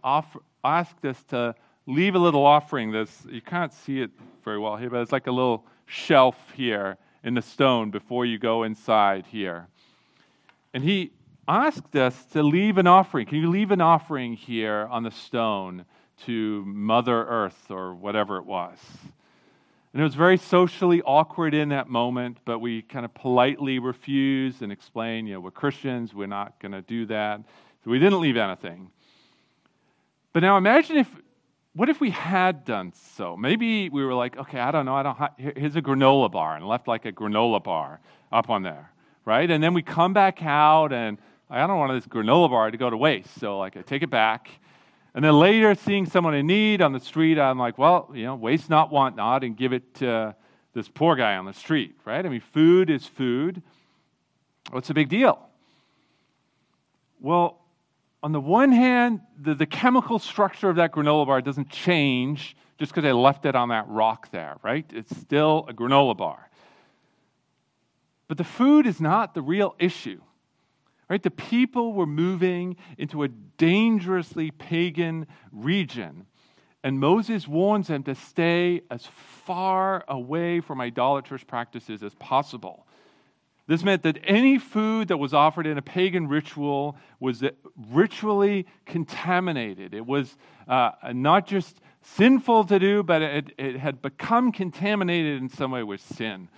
asked 0.64 1.04
us 1.04 1.22
to 1.30 1.56
leave 1.88 2.16
a 2.16 2.20
little 2.20 2.46
offering. 2.46 2.92
This 2.92 3.26
you 3.30 3.42
can't 3.42 3.74
see 3.74 4.02
it 4.02 4.12
very 4.44 4.60
well 4.60 4.78
here, 4.78 4.90
but 4.90 5.02
it's 5.02 5.12
like 5.12 5.28
a 5.28 5.32
little 5.32 5.66
shelf 5.86 6.36
here 6.56 6.98
in 7.24 7.34
the 7.34 7.42
stone 7.42 7.92
before 7.92 8.26
you 8.26 8.38
go 8.38 8.64
inside 8.64 9.26
here. 9.26 9.68
And 10.74 10.84
he 10.84 11.12
asked 11.48 11.96
us 11.96 12.26
to 12.34 12.42
leave 12.42 12.78
an 12.78 12.88
offering. 12.88 13.28
Can 13.28 13.38
you 13.38 13.50
leave 13.50 13.72
an 13.72 13.82
offering 13.82 14.34
here 14.34 14.88
on 14.90 15.04
the 15.04 15.12
stone 15.12 15.86
to 16.26 16.64
Mother 16.66 17.26
Earth 17.26 17.70
or 17.70 17.94
whatever 17.94 18.38
it 18.38 18.46
was? 18.46 18.80
And 19.94 20.02
it 20.02 20.04
was 20.04 20.16
very 20.16 20.38
socially 20.38 21.04
awkward 21.04 21.54
in 21.54 21.70
that 21.70 21.88
moment, 21.88 22.40
but 22.46 22.58
we 22.58 22.82
kind 22.82 23.06
of 23.06 23.14
politely 23.14 23.78
refused 23.78 24.64
and 24.64 24.72
explained, 24.72 25.28
you 25.28 25.36
know, 25.36 25.40
we're 25.40 25.52
Christians, 25.52 26.16
we're 26.16 26.26
not 26.26 26.60
going 26.60 26.72
to 26.72 26.82
do 26.82 27.06
that. 27.06 27.42
So 27.84 27.92
we 27.92 28.00
didn't 28.00 28.20
leave 28.20 28.38
anything. 28.38 28.90
But 30.32 30.40
now 30.40 30.58
imagine 30.58 30.98
if, 30.98 31.10
what 31.76 31.90
if 31.90 32.02
we 32.02 32.10
had 32.10 32.66
done 32.66 32.94
so? 33.16 33.38
Maybe 33.38 33.90
we 33.90 34.04
were 34.04 34.16
like, 34.16 34.36
okay, 34.36 34.60
I 34.60 34.72
don't 34.72 34.88
know, 34.88 34.96
I 34.96 35.04
don't, 35.04 35.18
here's 35.38 35.76
a 35.76 35.82
granola 35.82 36.32
bar, 36.32 36.56
and 36.56 36.68
left 36.68 36.88
like 36.88 37.06
a 37.06 37.12
granola 37.12 37.64
bar 37.64 38.00
up 38.32 38.50
on 38.50 38.64
there 38.64 38.93
right? 39.26 39.50
And 39.50 39.64
then 39.64 39.74
we 39.74 39.82
come 39.82 40.14
back 40.14 40.44
out, 40.44 40.94
and 40.94 41.18
I 41.50 41.66
don't 41.68 41.78
want 41.78 41.94
this 41.94 42.08
granola 42.08 42.50
bar 42.50 42.72
to 42.72 42.78
go 42.78 42.90
to 42.90 42.98
waste. 42.98 43.40
So, 43.40 43.58
like, 43.58 43.78
I 43.78 43.82
take 43.82 44.04
it 44.04 44.10
back. 44.10 44.50
And 45.16 45.24
then 45.24 45.38
later, 45.38 45.76
seeing 45.76 46.06
someone 46.06 46.34
in 46.34 46.48
need 46.48 46.82
on 46.82 46.92
the 46.92 47.00
street, 47.00 47.38
I'm 47.38 47.60
like, 47.60 47.78
well, 47.78 48.10
you 48.14 48.24
know, 48.24 48.36
waste 48.36 48.70
not, 48.70 48.92
want 48.92 49.16
not, 49.16 49.44
and 49.44 49.56
give 49.56 49.72
it 49.72 49.96
to 49.96 50.36
this 50.74 50.88
poor 50.88 51.16
guy 51.16 51.36
on 51.36 51.46
the 51.46 51.54
street, 51.54 51.96
right? 52.04 52.26
I 52.26 52.30
mean, 52.30 52.42
food 52.54 52.90
is 52.90 53.06
food. 53.06 53.62
What's 54.72 54.88
the 54.88 54.96
big 54.96 55.10
deal? 55.10 55.40
Well, 57.20 57.60
on 58.24 58.32
the 58.32 58.42
one 58.42 58.72
hand, 58.72 59.22
the, 59.40 59.54
the 59.54 59.66
chemical 59.66 60.18
structure 60.18 60.70
of 60.70 60.78
that 60.78 60.92
granola 60.94 61.28
bar 61.28 61.42
doesn't 61.42 61.70
change 61.70 62.56
just 62.80 62.94
because 62.94 63.08
I 63.08 63.12
left 63.12 63.46
it 63.46 63.56
on 63.56 63.70
that 63.70 63.88
rock 63.88 64.32
there, 64.32 64.58
right? 64.64 64.86
It's 64.92 65.16
still 65.18 65.66
a 65.70 65.74
granola 65.74 66.18
bar. 66.18 66.50
But 68.34 68.40
the 68.40 68.44
food 68.46 68.88
is 68.88 69.00
not 69.00 69.36
the 69.36 69.44
real 69.44 69.76
issue. 69.78 70.20
Right? 71.08 71.22
The 71.22 71.30
people 71.30 71.94
were 71.94 72.08
moving 72.08 72.78
into 72.98 73.22
a 73.22 73.28
dangerously 73.28 74.50
pagan 74.50 75.28
region. 75.52 76.26
And 76.84 77.00
Moses 77.00 77.48
warns 77.48 77.90
them 77.90 78.02
to 78.06 78.16
stay 78.16 78.82
as 78.90 79.06
far 79.46 80.04
away 80.08 80.62
from 80.62 80.82
idolatrous 80.82 81.44
practices 81.44 82.02
as 82.02 82.16
possible. 82.16 82.88
This 83.68 83.84
meant 83.84 84.02
that 84.02 84.18
any 84.24 84.58
food 84.58 85.10
that 85.10 85.18
was 85.18 85.36
offered 85.36 85.68
in 85.68 85.78
a 85.78 85.84
pagan 85.84 86.28
ritual 86.28 86.98
was 87.20 87.44
ritually 87.92 88.66
contaminated. 88.88 89.94
It 89.94 90.08
was 90.08 90.36
uh, 90.68 90.90
not 91.14 91.46
just 91.46 91.82
sinful 92.02 92.64
to 92.64 92.80
do, 92.80 93.04
but 93.04 93.22
it, 93.22 93.54
it 93.60 93.78
had 93.78 94.02
become 94.02 94.52
contaminated 94.52 95.40
in 95.40 95.50
some 95.50 95.70
way 95.70 95.84
with 95.84 96.02
sin. 96.02 96.50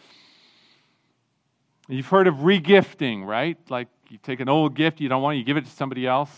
You've 1.87 2.07
heard 2.07 2.27
of 2.27 2.35
regifting, 2.35 3.25
right? 3.25 3.57
Like 3.69 3.87
you 4.09 4.17
take 4.17 4.39
an 4.39 4.49
old 4.49 4.75
gift 4.75 4.99
you 4.99 5.09
don't 5.09 5.21
want, 5.21 5.37
you 5.37 5.43
give 5.43 5.57
it 5.57 5.65
to 5.65 5.71
somebody 5.71 6.07
else. 6.07 6.31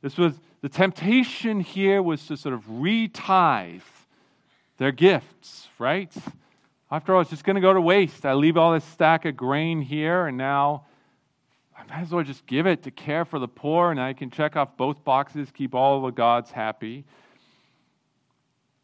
This 0.00 0.16
was 0.16 0.34
the 0.62 0.68
temptation 0.68 1.60
here 1.60 2.02
was 2.02 2.26
to 2.28 2.36
sort 2.36 2.54
of 2.54 2.64
retithe 2.66 3.82
their 4.78 4.92
gifts, 4.92 5.68
right? 5.78 6.12
After 6.90 7.14
all, 7.14 7.20
it's 7.20 7.30
just 7.30 7.44
going 7.44 7.56
to 7.56 7.60
go 7.60 7.72
to 7.72 7.80
waste. 7.80 8.24
I 8.24 8.34
leave 8.34 8.56
all 8.56 8.72
this 8.72 8.84
stack 8.84 9.24
of 9.24 9.36
grain 9.36 9.82
here, 9.82 10.26
and 10.26 10.38
now 10.38 10.84
I 11.76 11.82
might 11.88 12.02
as 12.02 12.10
well 12.10 12.24
just 12.24 12.46
give 12.46 12.66
it 12.66 12.84
to 12.84 12.90
care 12.90 13.24
for 13.24 13.38
the 13.38 13.48
poor, 13.48 13.90
and 13.90 14.00
I 14.00 14.12
can 14.12 14.30
check 14.30 14.56
off 14.56 14.76
both 14.76 15.04
boxes, 15.04 15.50
keep 15.52 15.74
all 15.74 16.00
the 16.00 16.10
gods 16.10 16.50
happy. 16.50 17.04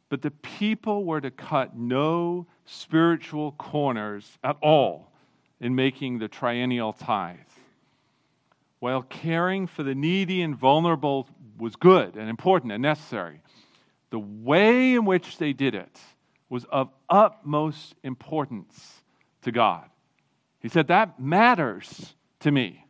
But 0.09 0.21
the 0.21 0.31
people 0.31 1.05
were 1.05 1.21
to 1.21 1.31
cut 1.31 1.77
no 1.77 2.47
spiritual 2.67 3.53
corners 3.53 4.39
at 4.45 4.57
all 4.61 5.12
in 5.63 5.75
making 5.75 6.19
the 6.19 6.29
triennial 6.29 6.93
tithe 6.93 7.39
while 8.81 9.03
caring 9.03 9.69
for 9.69 9.85
the 9.85 9.95
needy 9.95 10.43
and 10.43 10.57
vulnerable 10.57 11.29
was 11.57 11.77
good 11.77 12.17
and 12.17 12.29
important 12.29 12.73
and 12.73 12.83
necessary, 12.83 13.41
the 14.11 14.19
way 14.19 14.95
in 14.95 15.05
which 15.05 15.39
they 15.39 15.53
did 15.53 15.77
it 15.77 16.01
was 16.49 16.65
of 16.65 16.91
utmost 17.09 17.95
importance 18.03 19.03
to 19.43 19.53
God. 19.53 19.85
He 20.61 20.69
said, 20.69 20.89
That 20.89 21.21
matters 21.21 22.17
to 22.41 22.51
me. 22.51 22.85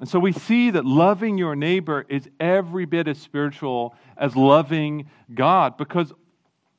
And 0.00 0.08
so 0.08 0.18
we 0.18 0.32
see 0.32 0.70
that 0.70 0.86
loving 0.86 1.36
your 1.36 1.54
neighbor 1.54 2.06
is 2.08 2.26
every 2.40 2.86
bit 2.86 3.06
as 3.06 3.18
spiritual 3.18 3.94
as 4.16 4.34
loving 4.34 5.10
God 5.34 5.76
because 5.76 6.14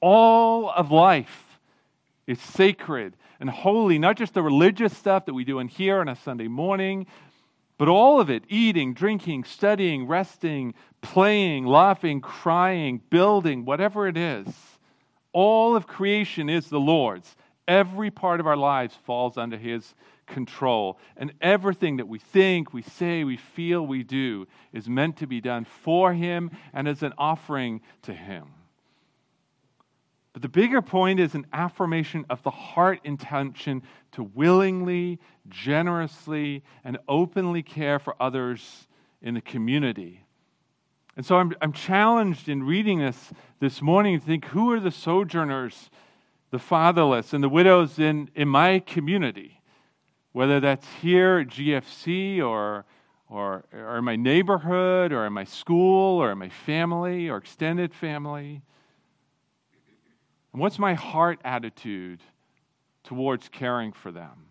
all 0.01 0.71
of 0.71 0.89
life 0.89 1.59
is 2.25 2.41
sacred 2.41 3.15
and 3.39 3.49
holy, 3.49 3.99
not 3.99 4.17
just 4.17 4.33
the 4.33 4.43
religious 4.43 4.95
stuff 4.95 5.25
that 5.25 5.33
we 5.33 5.43
do 5.43 5.59
in 5.59 5.67
here 5.67 5.99
on 5.99 6.07
a 6.07 6.15
Sunday 6.15 6.47
morning, 6.47 7.05
but 7.77 7.87
all 7.87 8.21
of 8.21 8.29
it 8.29 8.43
eating, 8.47 8.93
drinking, 8.93 9.43
studying, 9.43 10.07
resting, 10.07 10.73
playing, 11.01 11.65
laughing, 11.65 12.21
crying, 12.21 13.01
building, 13.09 13.65
whatever 13.65 14.07
it 14.07 14.17
is 14.17 14.47
all 15.35 15.75
of 15.75 15.85
creation 15.85 16.49
is 16.49 16.69
the 16.69 16.79
Lord's. 16.79 17.35
Every 17.67 18.09
part 18.09 18.39
of 18.39 18.47
our 18.47 18.55
lives 18.55 18.95
falls 19.03 19.37
under 19.37 19.57
His 19.57 19.93
control. 20.27 20.97
And 21.17 21.33
everything 21.41 21.97
that 21.97 22.07
we 22.07 22.19
think, 22.19 22.73
we 22.73 22.83
say, 22.83 23.25
we 23.25 23.35
feel, 23.35 23.85
we 23.85 24.03
do 24.03 24.47
is 24.71 24.87
meant 24.87 25.17
to 25.17 25.27
be 25.27 25.41
done 25.41 25.65
for 25.65 26.13
Him 26.13 26.51
and 26.71 26.87
as 26.87 27.03
an 27.03 27.11
offering 27.17 27.81
to 28.03 28.13
Him. 28.13 28.45
But 30.35 30.41
the 30.41 30.49
bigger 30.49 30.81
point 30.81 31.21
is 31.21 31.33
an 31.33 31.47
affirmation 31.53 32.25
of 32.29 32.43
the 32.43 32.51
heart 32.51 32.99
intention 33.05 33.83
to 34.11 34.23
willingly, 34.23 35.17
generously, 35.47 36.61
and 36.83 36.97
openly 37.07 37.63
care 37.63 37.99
for 37.99 38.17
others 38.19 38.89
in 39.21 39.35
the 39.35 39.39
community. 39.39 40.25
And 41.15 41.25
so 41.25 41.37
I'm, 41.37 41.53
I'm 41.61 41.71
challenged 41.71 42.49
in 42.49 42.63
reading 42.63 42.99
this 42.99 43.31
this 43.61 43.81
morning 43.81 44.19
to 44.19 44.25
think 44.25 44.43
who 44.47 44.73
are 44.73 44.79
the 44.81 44.91
sojourners, 44.91 45.89
the 46.51 46.59
fatherless, 46.59 47.31
and 47.31 47.41
the 47.41 47.47
widows 47.47 47.97
in, 47.97 48.29
in 48.35 48.49
my 48.49 48.79
community? 48.79 49.61
Whether 50.33 50.59
that's 50.59 50.85
here 51.01 51.37
at 51.37 51.47
GFC 51.47 52.45
or, 52.45 52.83
or, 53.29 53.63
or 53.71 53.99
in 53.99 54.03
my 54.03 54.17
neighborhood 54.17 55.13
or 55.13 55.25
in 55.25 55.31
my 55.31 55.45
school 55.45 56.21
or 56.21 56.29
in 56.33 56.37
my 56.37 56.49
family 56.49 57.29
or 57.29 57.37
extended 57.37 57.93
family. 57.93 58.63
And 60.55 60.61
what's 60.61 60.79
my 60.79 60.93
heart 60.93 61.41
attitude 61.43 62.21
towards 63.03 63.49
caring 63.49 63.91
for 63.91 64.09
them? 64.09 64.45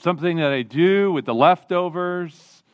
Something 0.00 0.38
that 0.38 0.50
I 0.50 0.62
do 0.62 1.12
with 1.12 1.24
the 1.24 1.32
leftovers, 1.32 2.64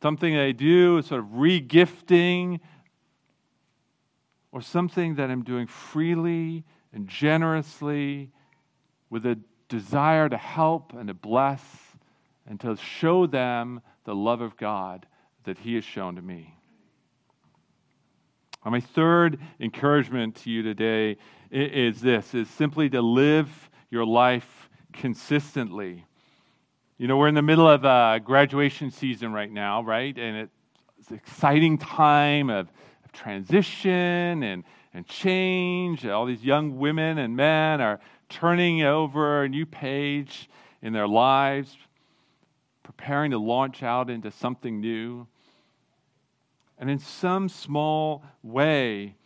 something 0.00 0.32
that 0.32 0.42
I 0.42 0.52
do 0.52 1.02
sort 1.02 1.20
of 1.20 1.26
regifting, 1.26 2.60
or 4.50 4.62
something 4.62 5.16
that 5.16 5.30
I'm 5.30 5.42
doing 5.42 5.66
freely 5.66 6.64
and 6.90 7.06
generously 7.06 8.30
with 9.10 9.26
a 9.26 9.38
desire 9.68 10.30
to 10.30 10.38
help 10.38 10.94
and 10.94 11.08
to 11.08 11.14
bless 11.14 11.62
and 12.46 12.58
to 12.60 12.76
show 12.76 13.26
them 13.26 13.82
the 14.04 14.14
love 14.14 14.40
of 14.40 14.56
God 14.56 15.04
that 15.44 15.58
He 15.58 15.74
has 15.74 15.84
shown 15.84 16.16
to 16.16 16.22
me. 16.22 16.55
And 18.66 18.72
my 18.72 18.80
third 18.80 19.38
encouragement 19.60 20.34
to 20.38 20.50
you 20.50 20.60
today 20.60 21.18
is 21.52 22.00
this 22.00 22.34
is 22.34 22.50
simply 22.50 22.90
to 22.90 23.00
live 23.00 23.48
your 23.90 24.04
life 24.04 24.68
consistently. 24.92 26.04
You 26.98 27.06
know, 27.06 27.16
we're 27.16 27.28
in 27.28 27.36
the 27.36 27.42
middle 27.42 27.68
of 27.68 27.84
a 27.84 28.18
graduation 28.18 28.90
season 28.90 29.32
right 29.32 29.52
now, 29.52 29.84
right? 29.84 30.18
And 30.18 30.48
it's 30.98 31.10
an 31.10 31.16
exciting 31.16 31.78
time 31.78 32.50
of, 32.50 32.66
of 33.04 33.12
transition 33.12 34.42
and, 34.42 34.64
and 34.92 35.06
change. 35.06 36.04
All 36.04 36.26
these 36.26 36.42
young 36.42 36.76
women 36.76 37.18
and 37.18 37.36
men 37.36 37.80
are 37.80 38.00
turning 38.28 38.82
over 38.82 39.44
a 39.44 39.48
new 39.48 39.64
page 39.64 40.50
in 40.82 40.92
their 40.92 41.06
lives, 41.06 41.76
preparing 42.82 43.30
to 43.30 43.38
launch 43.38 43.84
out 43.84 44.10
into 44.10 44.32
something 44.32 44.80
new. 44.80 45.28
And 46.78 46.90
in 46.90 46.98
some 46.98 47.48
small 47.48 48.22
way, 48.42 49.16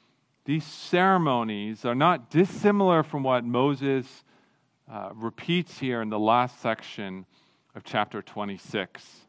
these 0.44 0.64
ceremonies 0.64 1.84
are 1.84 1.94
not 1.94 2.30
dissimilar 2.30 3.02
from 3.02 3.22
what 3.22 3.44
Moses 3.44 4.24
uh, 4.90 5.10
repeats 5.14 5.78
here 5.78 6.02
in 6.02 6.10
the 6.10 6.18
last 6.18 6.60
section 6.60 7.26
of 7.74 7.84
chapter 7.84 8.22
26. 8.22 9.26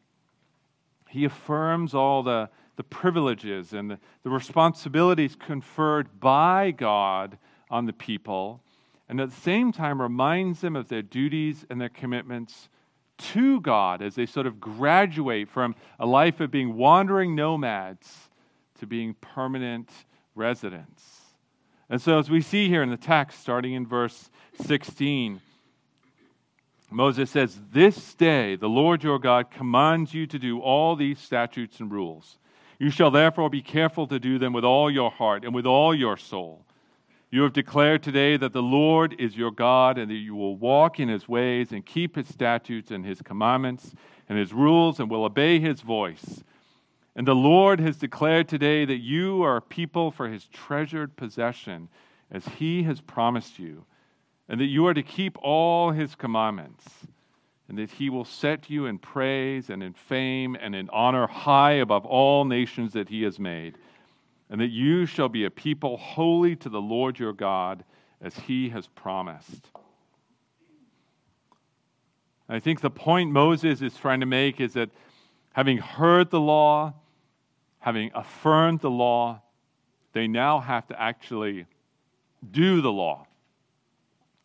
He 1.08 1.24
affirms 1.24 1.94
all 1.94 2.22
the, 2.22 2.48
the 2.76 2.82
privileges 2.82 3.72
and 3.72 3.90
the, 3.90 3.98
the 4.22 4.30
responsibilities 4.30 5.36
conferred 5.36 6.20
by 6.20 6.70
God 6.70 7.38
on 7.70 7.86
the 7.86 7.92
people, 7.92 8.62
and 9.08 9.20
at 9.20 9.30
the 9.30 9.40
same 9.40 9.72
time 9.72 10.00
reminds 10.00 10.60
them 10.60 10.74
of 10.74 10.88
their 10.88 11.02
duties 11.02 11.66
and 11.68 11.80
their 11.80 11.88
commitments 11.88 12.68
to 13.32 13.60
God 13.60 14.02
as 14.02 14.14
they 14.14 14.26
sort 14.26 14.46
of 14.46 14.60
graduate 14.60 15.48
from 15.48 15.74
a 15.98 16.06
life 16.06 16.40
of 16.40 16.50
being 16.50 16.76
wandering 16.76 17.34
nomads 17.34 18.30
to 18.80 18.86
being 18.86 19.14
permanent 19.14 19.90
residents. 20.34 21.20
And 21.88 22.00
so, 22.00 22.18
as 22.18 22.30
we 22.30 22.40
see 22.40 22.68
here 22.68 22.82
in 22.82 22.90
the 22.90 22.96
text, 22.96 23.40
starting 23.40 23.74
in 23.74 23.86
verse 23.86 24.30
16, 24.64 25.40
Moses 26.90 27.30
says, 27.30 27.58
This 27.72 28.14
day 28.14 28.56
the 28.56 28.68
Lord 28.68 29.02
your 29.02 29.18
God 29.18 29.50
commands 29.50 30.14
you 30.14 30.26
to 30.26 30.38
do 30.38 30.60
all 30.60 30.96
these 30.96 31.18
statutes 31.18 31.80
and 31.80 31.90
rules. 31.90 32.38
You 32.78 32.90
shall 32.90 33.10
therefore 33.10 33.50
be 33.50 33.62
careful 33.62 34.06
to 34.08 34.18
do 34.18 34.38
them 34.38 34.52
with 34.52 34.64
all 34.64 34.90
your 34.90 35.10
heart 35.10 35.44
and 35.44 35.54
with 35.54 35.66
all 35.66 35.94
your 35.94 36.16
soul. 36.16 36.64
You 37.32 37.44
have 37.44 37.54
declared 37.54 38.02
today 38.02 38.36
that 38.36 38.52
the 38.52 38.62
Lord 38.62 39.16
is 39.18 39.38
your 39.38 39.50
God 39.50 39.96
and 39.96 40.10
that 40.10 40.16
you 40.16 40.34
will 40.34 40.54
walk 40.54 41.00
in 41.00 41.08
his 41.08 41.26
ways 41.26 41.72
and 41.72 41.84
keep 41.84 42.16
his 42.16 42.28
statutes 42.28 42.90
and 42.90 43.06
his 43.06 43.22
commandments 43.22 43.94
and 44.28 44.38
his 44.38 44.52
rules 44.52 45.00
and 45.00 45.10
will 45.10 45.24
obey 45.24 45.58
his 45.58 45.80
voice. 45.80 46.44
And 47.16 47.26
the 47.26 47.34
Lord 47.34 47.80
has 47.80 47.96
declared 47.96 48.50
today 48.50 48.84
that 48.84 48.98
you 48.98 49.42
are 49.44 49.56
a 49.56 49.62
people 49.62 50.10
for 50.10 50.28
his 50.28 50.44
treasured 50.44 51.16
possession 51.16 51.88
as 52.30 52.44
he 52.44 52.82
has 52.82 53.00
promised 53.00 53.58
you, 53.58 53.86
and 54.46 54.60
that 54.60 54.66
you 54.66 54.86
are 54.86 54.94
to 54.94 55.02
keep 55.02 55.38
all 55.40 55.90
his 55.90 56.14
commandments, 56.14 56.84
and 57.66 57.78
that 57.78 57.92
he 57.92 58.10
will 58.10 58.26
set 58.26 58.68
you 58.68 58.84
in 58.84 58.98
praise 58.98 59.70
and 59.70 59.82
in 59.82 59.94
fame 59.94 60.54
and 60.60 60.74
in 60.74 60.90
honor 60.90 61.26
high 61.26 61.72
above 61.72 62.04
all 62.04 62.44
nations 62.44 62.92
that 62.92 63.08
he 63.08 63.22
has 63.22 63.38
made 63.38 63.78
and 64.52 64.60
that 64.60 64.68
you 64.68 65.06
shall 65.06 65.30
be 65.30 65.46
a 65.46 65.50
people 65.50 65.96
holy 65.96 66.54
to 66.54 66.68
the 66.68 66.80
Lord 66.80 67.18
your 67.18 67.32
God, 67.32 67.84
as 68.20 68.36
he 68.36 68.68
has 68.68 68.86
promised. 68.86 69.70
I 72.50 72.60
think 72.60 72.82
the 72.82 72.90
point 72.90 73.30
Moses 73.30 73.80
is 73.80 73.96
trying 73.96 74.20
to 74.20 74.26
make 74.26 74.60
is 74.60 74.74
that 74.74 74.90
having 75.54 75.78
heard 75.78 76.28
the 76.28 76.38
law, 76.38 76.92
having 77.78 78.10
affirmed 78.14 78.80
the 78.80 78.90
law, 78.90 79.40
they 80.12 80.28
now 80.28 80.60
have 80.60 80.86
to 80.88 81.00
actually 81.00 81.64
do 82.48 82.82
the 82.82 82.92
law. 82.92 83.26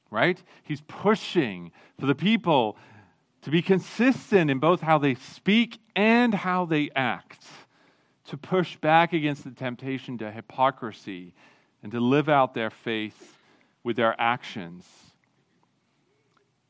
Right? 0.10 0.42
He's 0.64 0.82
pushing 0.88 1.74
for 2.00 2.06
the 2.06 2.16
people 2.16 2.78
to 3.42 3.52
be 3.52 3.62
consistent 3.62 4.50
in 4.50 4.60
both 4.60 4.80
how 4.80 5.00
they 5.00 5.16
speak 5.16 5.80
and 5.98 6.34
how 6.34 6.64
they 6.64 6.92
act, 6.96 7.44
to 8.28 8.38
push 8.38 8.76
back 8.78 9.14
against 9.14 9.44
the 9.44 9.52
temptation 9.52 10.18
to 10.18 10.32
hypocrisy 10.32 11.34
and 11.82 11.92
to 11.92 12.00
live 12.00 12.30
out 12.30 12.54
their 12.54 12.70
faith 12.70 13.38
with 13.84 13.96
their 13.96 14.20
actions. 14.20 14.86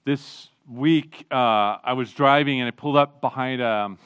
This 0.06 0.50
week, 0.70 1.26
uh, 1.32 1.78
I 1.84 1.94
was 1.94 2.12
driving 2.12 2.60
and 2.62 2.68
I 2.68 2.72
pulled 2.72 2.96
up 2.96 3.22
behind 3.22 3.62
a 3.62 3.98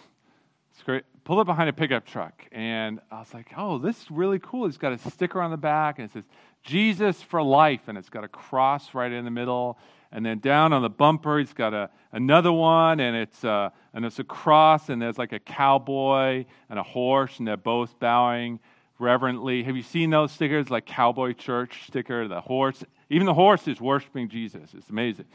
pulled 1.23 1.39
up 1.39 1.45
behind 1.45 1.69
a 1.69 1.73
pickup 1.73 2.05
truck, 2.05 2.47
and 2.51 2.99
I 3.11 3.19
was 3.19 3.33
like, 3.33 3.53
"Oh, 3.55 3.77
this 3.77 4.01
is 4.01 4.11
really 4.11 4.39
cool." 4.39 4.65
It's 4.65 4.77
got 4.77 4.93
a 4.93 4.97
sticker 4.97 5.41
on 5.41 5.51
the 5.51 5.57
back, 5.57 5.99
and 5.99 6.09
it 6.09 6.13
says 6.13 6.23
"Jesus 6.63 7.21
for 7.21 7.43
Life," 7.43 7.87
and 7.87 7.97
it's 7.97 8.09
got 8.09 8.23
a 8.23 8.27
cross 8.27 8.93
right 8.93 9.11
in 9.11 9.25
the 9.25 9.31
middle. 9.31 9.77
And 10.11 10.25
then 10.25 10.39
down 10.39 10.73
on 10.73 10.81
the 10.81 10.89
bumper, 10.89 11.39
he's 11.39 11.53
got 11.53 11.73
a, 11.73 11.89
another 12.11 12.51
one, 12.51 12.99
and 12.99 13.15
it's, 13.15 13.43
uh, 13.45 13.69
and 13.93 14.05
it's 14.05 14.19
a 14.19 14.23
cross, 14.23 14.89
and 14.89 15.01
there's 15.01 15.17
like 15.17 15.31
a 15.31 15.39
cowboy 15.39 16.45
and 16.69 16.77
a 16.79 16.83
horse, 16.83 17.39
and 17.39 17.47
they're 17.47 17.55
both 17.55 17.97
bowing 17.99 18.59
reverently. 18.99 19.63
Have 19.63 19.75
you 19.75 19.83
seen 19.83 20.09
those 20.09 20.31
stickers, 20.31 20.69
like 20.69 20.85
Cowboy 20.85 21.33
Church 21.33 21.87
sticker? 21.87 22.27
The 22.27 22.41
horse, 22.41 22.83
even 23.09 23.25
the 23.25 23.33
horse 23.33 23.67
is 23.67 23.79
worshiping 23.79 24.29
Jesus. 24.29 24.73
It's 24.73 24.89
amazing. 24.89 25.25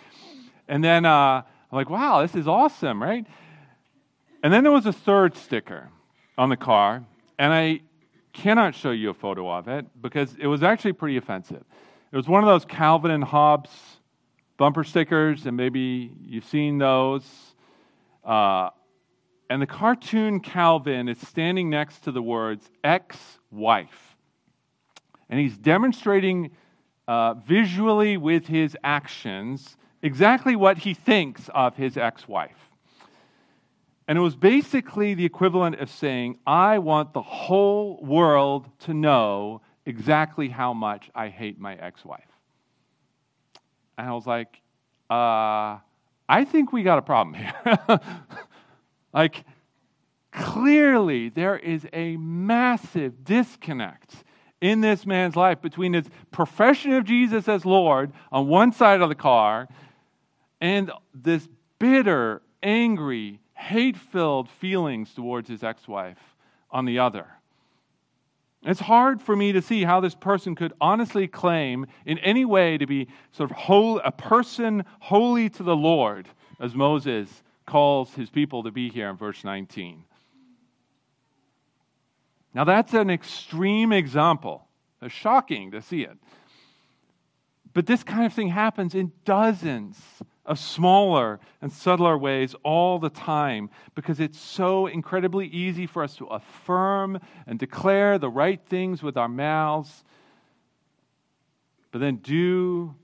And 0.69 0.85
then 0.85 1.05
uh, 1.07 1.43
I'm 1.73 1.77
like, 1.77 1.91
wow, 1.91 2.23
this 2.23 2.35
is 2.35 2.47
awesome, 2.47 3.03
right? 3.03 3.27
And 4.43 4.53
then 4.53 4.63
there 4.63 4.73
was 4.73 4.87
a 4.87 4.93
third 4.93 5.37
sticker 5.37 5.89
on 6.37 6.51
the 6.51 6.57
car, 6.57 7.05
and 7.39 7.53
I 7.53 7.81
cannot 8.33 8.75
show 8.75 8.91
you 8.91 9.11
a 9.11 9.15
photo 9.15 9.51
of 9.51 9.69
it 9.69 9.87
because 10.03 10.35
it 10.39 10.47
was 10.47 10.63
actually 10.63 10.93
pretty 10.93 11.17
offensive. 11.17 11.65
It 12.13 12.17
was 12.17 12.29
one 12.29 12.45
of 12.45 12.49
those 12.49 12.65
Calvin 12.65 13.11
and 13.11 13.25
Hobbes 13.25 13.71
bumper 14.57 14.85
stickers, 14.85 15.47
and 15.47 15.57
maybe 15.57 16.13
you've 16.25 16.45
seen 16.45 16.79
those. 16.79 17.25
Uh, 18.25 18.71
and 19.49 19.63
the 19.63 19.67
cartoon 19.67 20.41
Calvin 20.41 21.09
is 21.09 21.19
standing 21.21 21.71
next 21.71 22.01
to 22.05 22.13
the 22.13 22.23
words 22.23 22.69
ex 22.83 23.17
wife. 23.51 24.17
And 25.29 25.39
he's 25.39 25.57
demonstrating 25.57 26.51
uh, 27.09 27.35
visually 27.35 28.17
with 28.17 28.47
his 28.47 28.77
actions 28.83 29.77
exactly 30.03 30.57
what 30.57 30.79
he 30.79 30.95
thinks 30.95 31.49
of 31.55 31.77
his 31.77 31.97
ex 31.97 32.27
wife. 32.27 32.57
And 34.09 34.17
it 34.17 34.21
was 34.21 34.37
basically 34.37 35.15
the 35.15 35.25
equivalent 35.25 35.81
of 35.81 35.91
saying, 35.91 36.39
I 36.47 36.79
want 36.79 37.13
the 37.13 37.23
whole 37.23 37.99
world 38.03 38.69
to 38.81 38.95
know 38.95 39.63
exactly 39.85 40.49
how 40.49 40.73
much 40.75 41.11
I 41.15 41.29
hate 41.29 41.59
my 41.59 41.75
ex 41.75 42.05
wife. 42.05 42.36
And 43.99 44.09
I 44.09 44.13
was 44.13 44.27
like, 44.27 44.61
uh, 45.11 45.79
I 46.29 46.45
think 46.45 46.73
we 46.73 46.83
got 46.83 46.99
a 46.99 47.03
problem 47.03 47.35
here. 47.35 48.01
like, 49.13 49.45
clearly, 50.33 51.29
there 51.29 51.57
is 51.57 51.87
a 51.93 52.17
massive 52.17 53.25
disconnect 53.25 54.25
in 54.61 54.81
this 54.81 55.07
man's 55.07 55.37
life 55.37 55.61
between 55.61 55.93
his 55.93 56.07
profession 56.31 56.93
of 56.93 57.05
Jesus 57.05 57.49
as 57.49 57.65
Lord 57.65 58.13
on 58.33 58.49
one 58.49 58.73
side 58.73 59.01
of 59.01 59.09
the 59.09 59.15
car 59.15 59.69
and 60.61 60.91
this 61.15 61.49
bitter, 61.79 62.43
angry, 62.63 63.41
hate 63.55 63.97
filled 63.97 64.49
feelings 64.49 65.13
towards 65.15 65.49
his 65.49 65.63
ex 65.63 65.87
wife 65.87 66.19
on 66.71 66.85
the 66.85 66.99
other. 66.99 67.27
It's 68.67 68.81
hard 68.81 69.23
for 69.23 69.37
me 69.37 69.53
to 69.53 69.63
see 69.63 69.85
how 69.85 70.01
this 70.01 70.17
person 70.17 70.57
could 70.57 70.73
honestly 70.81 71.29
claim 71.29 71.87
in 72.05 72.19
any 72.19 72.45
way 72.45 72.77
to 72.77 72.85
be 72.85 73.07
sort 73.31 73.53
of 73.53 74.01
a 74.05 74.11
person 74.11 74.85
holy 74.99 75.49
to 75.51 75.63
the 75.63 75.77
Lord, 75.77 76.29
as 76.59 76.75
Moses 76.75 77.45
calls 77.65 78.13
his 78.15 78.29
people 78.29 78.65
to 78.65 78.73
be 78.73 78.91
here 78.91 79.09
in 79.09 79.17
verse 79.17 79.45
19. 79.45 80.03
Now, 82.55 82.65
that's 82.65 82.93
an 82.93 83.09
extreme 83.09 83.93
example. 83.93 84.67
It's 85.01 85.15
shocking 85.15 85.71
to 85.71 85.81
see 85.81 86.03
it. 86.03 86.19
But 87.73 87.87
this 87.87 88.03
kind 88.03 88.27
of 88.27 88.33
thing 88.33 88.49
happens 88.49 88.97
in 88.97 89.13
dozens 89.25 89.97
of 90.47 90.59
smaller 90.59 91.41
and 91.61 91.73
subtler 91.73 92.17
ways 92.17 92.55
all 92.63 92.99
the 92.99 93.11
time 93.11 93.69
because 93.95 94.21
it's 94.21 94.39
so 94.39 94.87
incredibly 94.87 95.47
easy 95.49 95.87
for 95.87 96.03
us 96.03 96.17
to 96.17 96.27
affirm 96.27 97.21
and 97.47 97.59
declare 97.59 98.19
the 98.19 98.31
right 98.31 98.61
things 98.67 99.03
with 99.03 99.17
our 99.17 99.29
mouths, 99.29 100.05
but 101.91 102.01
then 102.01 102.17
do 102.17 102.95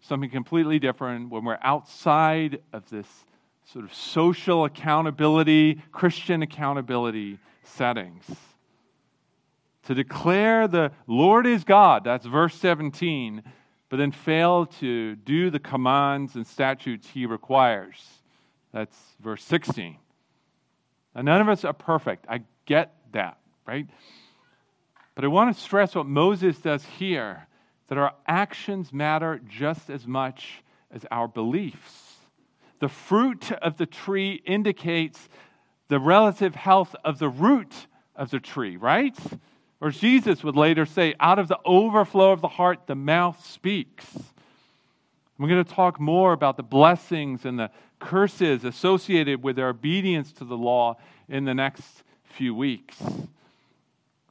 something 0.00 0.30
completely 0.30 0.78
different 0.78 1.30
when 1.30 1.44
we're 1.44 1.58
outside 1.62 2.60
of 2.72 2.88
this 2.90 3.06
sort 3.72 3.84
of 3.84 3.94
social 3.94 4.64
accountability, 4.64 5.82
Christian 5.92 6.42
accountability 6.42 7.38
settings. 7.62 8.24
To 9.86 9.94
declare 9.94 10.68
the 10.68 10.92
Lord 11.06 11.46
is 11.46 11.64
God, 11.64 12.04
that's 12.04 12.26
verse 12.26 12.54
17 12.54 13.42
but 13.94 13.98
then 13.98 14.10
fail 14.10 14.66
to 14.66 15.14
do 15.14 15.50
the 15.50 15.60
commands 15.60 16.34
and 16.34 16.44
statutes 16.44 17.06
he 17.06 17.26
requires. 17.26 18.04
That's 18.72 18.96
verse 19.20 19.44
16. 19.44 19.98
Now, 21.14 21.22
none 21.22 21.40
of 21.40 21.48
us 21.48 21.64
are 21.64 21.72
perfect. 21.72 22.26
I 22.28 22.40
get 22.66 22.92
that, 23.12 23.38
right? 23.64 23.86
But 25.14 25.24
I 25.24 25.28
want 25.28 25.56
to 25.56 25.62
stress 25.62 25.94
what 25.94 26.06
Moses 26.06 26.58
does 26.58 26.84
here 26.84 27.46
that 27.86 27.96
our 27.96 28.14
actions 28.26 28.92
matter 28.92 29.40
just 29.48 29.88
as 29.88 30.08
much 30.08 30.64
as 30.90 31.06
our 31.12 31.28
beliefs. 31.28 32.16
The 32.80 32.88
fruit 32.88 33.52
of 33.52 33.76
the 33.76 33.86
tree 33.86 34.42
indicates 34.44 35.28
the 35.86 36.00
relative 36.00 36.56
health 36.56 36.96
of 37.04 37.20
the 37.20 37.28
root 37.28 37.86
of 38.16 38.30
the 38.32 38.40
tree, 38.40 38.76
right? 38.76 39.16
Or 39.84 39.90
Jesus 39.90 40.42
would 40.42 40.56
later 40.56 40.86
say, 40.86 41.14
out 41.20 41.38
of 41.38 41.46
the 41.46 41.58
overflow 41.62 42.32
of 42.32 42.40
the 42.40 42.48
heart, 42.48 42.86
the 42.86 42.94
mouth 42.94 43.44
speaks. 43.44 44.06
We're 45.36 45.50
going 45.50 45.62
to 45.62 45.70
talk 45.70 46.00
more 46.00 46.32
about 46.32 46.56
the 46.56 46.62
blessings 46.62 47.44
and 47.44 47.58
the 47.58 47.70
curses 47.98 48.64
associated 48.64 49.42
with 49.42 49.56
their 49.56 49.68
obedience 49.68 50.32
to 50.32 50.46
the 50.46 50.56
law 50.56 50.96
in 51.28 51.44
the 51.44 51.52
next 51.52 52.02
few 52.22 52.54
weeks. 52.54 52.96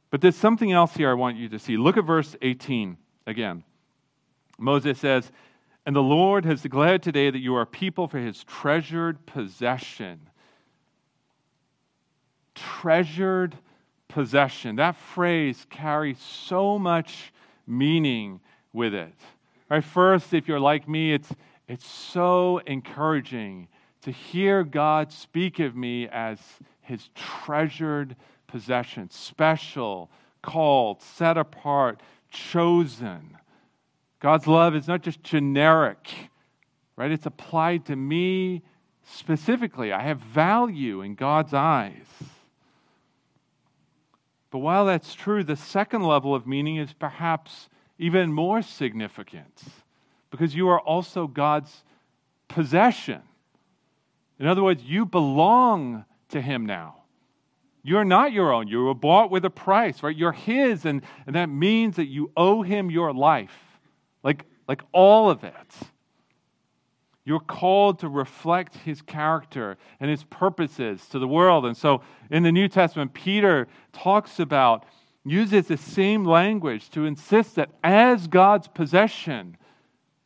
But 0.10 0.22
there's 0.22 0.36
something 0.36 0.72
else 0.72 0.96
here 0.96 1.12
I 1.12 1.14
want 1.14 1.38
you 1.38 1.50
to 1.50 1.60
see. 1.60 1.78
Look 1.78 1.98
at 1.98 2.04
verse 2.04 2.36
18 2.42 2.98
again. 3.28 3.64
Moses 4.58 4.98
says, 4.98 5.32
And 5.86 5.96
the 5.96 6.02
Lord 6.02 6.46
has 6.46 6.64
declared 6.64 7.04
today 7.04 7.30
that 7.30 7.38
you 7.38 7.54
are 7.54 7.68
people 7.68 8.08
for 8.08 8.18
his 8.18 8.44
treasured 8.44 9.24
possession. 9.28 10.20
Treasured 12.56 13.56
possession. 14.14 14.76
That 14.76 14.96
phrase 14.96 15.66
carries 15.72 16.20
so 16.20 16.78
much 16.78 17.34
meaning 17.66 18.40
with 18.72 18.94
it. 18.94 19.16
Right? 19.70 19.84
First, 19.84 20.36
if 20.36 20.48
you're 20.48 20.60
like 20.60 20.88
me, 20.88 21.14
it's, 21.14 21.30
it's 21.68 21.86
so 21.86 22.60
encouraging 22.68 23.68
to 24.04 24.12
hear 24.12 24.64
God 24.64 25.12
speak 25.12 25.60
of 25.60 25.76
me 25.76 26.08
as 26.10 26.38
his 26.82 27.10
treasured 27.16 28.16
possession, 28.46 29.10
special, 29.10 30.12
called, 30.44 31.02
set 31.02 31.38
apart, 31.38 32.00
chosen. 32.30 33.36
God's 34.20 34.46
love 34.46 34.76
is 34.76 34.88
not 34.88 35.02
just 35.02 35.24
generic, 35.24 36.08
right? 36.98 37.10
It's 37.10 37.26
applied 37.26 37.86
to 37.86 37.96
me 37.96 38.62
specifically. 39.06 39.92
I 39.92 40.02
have 40.04 40.20
value 40.20 41.02
in 41.02 41.16
God's 41.16 41.56
eyes. 41.56 42.06
But 44.54 44.60
while 44.60 44.86
that's 44.86 45.16
true, 45.16 45.44
the 45.44 45.56
second 45.56 46.04
level 46.04 46.36
of 46.36 46.46
meaning 46.46 46.76
is 46.76 46.94
perhaps 46.94 47.70
even 47.98 48.32
more 48.32 48.62
significant 48.62 49.64
because 50.30 50.54
you 50.54 50.70
are 50.70 50.80
also 50.80 51.26
God's 51.26 51.84
possession. 52.50 53.24
In 54.38 54.46
other 54.46 54.62
words, 54.62 54.84
you 54.84 55.08
belong 55.08 56.06
to 56.30 56.40
Him 56.40 56.68
now. 56.68 56.98
You're 57.82 58.06
not 58.06 58.32
your 58.32 58.54
own. 58.54 58.68
You 58.68 58.84
were 58.84 58.94
bought 58.94 59.32
with 59.32 59.44
a 59.44 59.50
price, 59.50 60.04
right? 60.04 60.16
You're 60.16 60.34
His, 60.34 60.86
and, 60.86 61.02
and 61.26 61.36
that 61.36 61.50
means 61.50 61.96
that 61.96 62.06
you 62.06 62.30
owe 62.38 62.62
Him 62.62 62.92
your 62.92 63.12
life, 63.12 63.58
like, 64.22 64.46
like 64.68 64.84
all 64.92 65.32
of 65.32 65.44
it. 65.44 65.74
You're 67.26 67.40
called 67.40 68.00
to 68.00 68.10
reflect 68.10 68.76
his 68.76 69.02
character 69.02 69.78
and 70.00 70.12
his 70.12 70.24
purposes 70.26 71.06
to 71.08 71.20
the 71.20 71.28
world. 71.28 71.66
And 71.66 71.76
so 71.76 72.02
in 72.30 72.44
the 72.44 72.52
New 72.52 72.68
Testament, 72.68 73.14
Peter 73.14 73.68
talks 73.94 74.40
about, 74.40 74.86
uses 75.24 75.68
the 75.68 75.78
same 75.78 76.26
language 76.26 76.90
to 76.90 77.06
insist 77.06 77.56
that 77.56 77.70
as 77.82 78.28
God's 78.28 78.68
possession, 78.68 79.56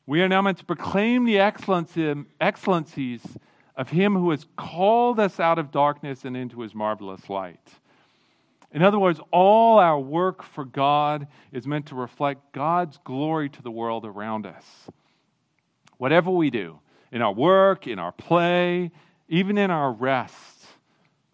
we 0.08 0.22
are 0.22 0.28
now 0.28 0.42
meant 0.42 0.58
to 0.58 0.66
proclaim 0.66 1.26
the 1.26 1.40
excellencies 1.40 3.22
of 3.76 3.90
him 3.90 4.16
who 4.16 4.32
has 4.32 4.48
called 4.56 5.20
us 5.20 5.40
out 5.40 5.60
of 5.60 5.70
darkness 5.70 6.26
and 6.26 6.36
into 6.36 6.62
his 6.62 6.74
marvelous 6.74 7.30
light. 7.30 7.60
In 8.72 8.82
other 8.82 8.98
words, 8.98 9.20
all 9.32 9.78
our 9.78 10.00
work 10.00 10.42
for 10.42 10.66
God 10.66 11.28
is 11.52 11.68
meant 11.68 11.86
to 11.88 11.96
reflect 11.96 12.54
God's 12.54 12.98
glory 13.04 13.50
to 13.50 13.62
the 13.62 13.72
world 13.72 14.04
around 14.04 14.48
us. 14.48 14.66
Whatever 15.98 16.32
we 16.32 16.50
do, 16.50 16.80
in 17.12 17.22
our 17.22 17.34
work, 17.34 17.88
in 17.88 18.00
our 18.00 18.12
play, 18.12 18.92
even 19.30 19.58
in 19.58 19.72
our 19.72 19.92
rest, 19.92 20.66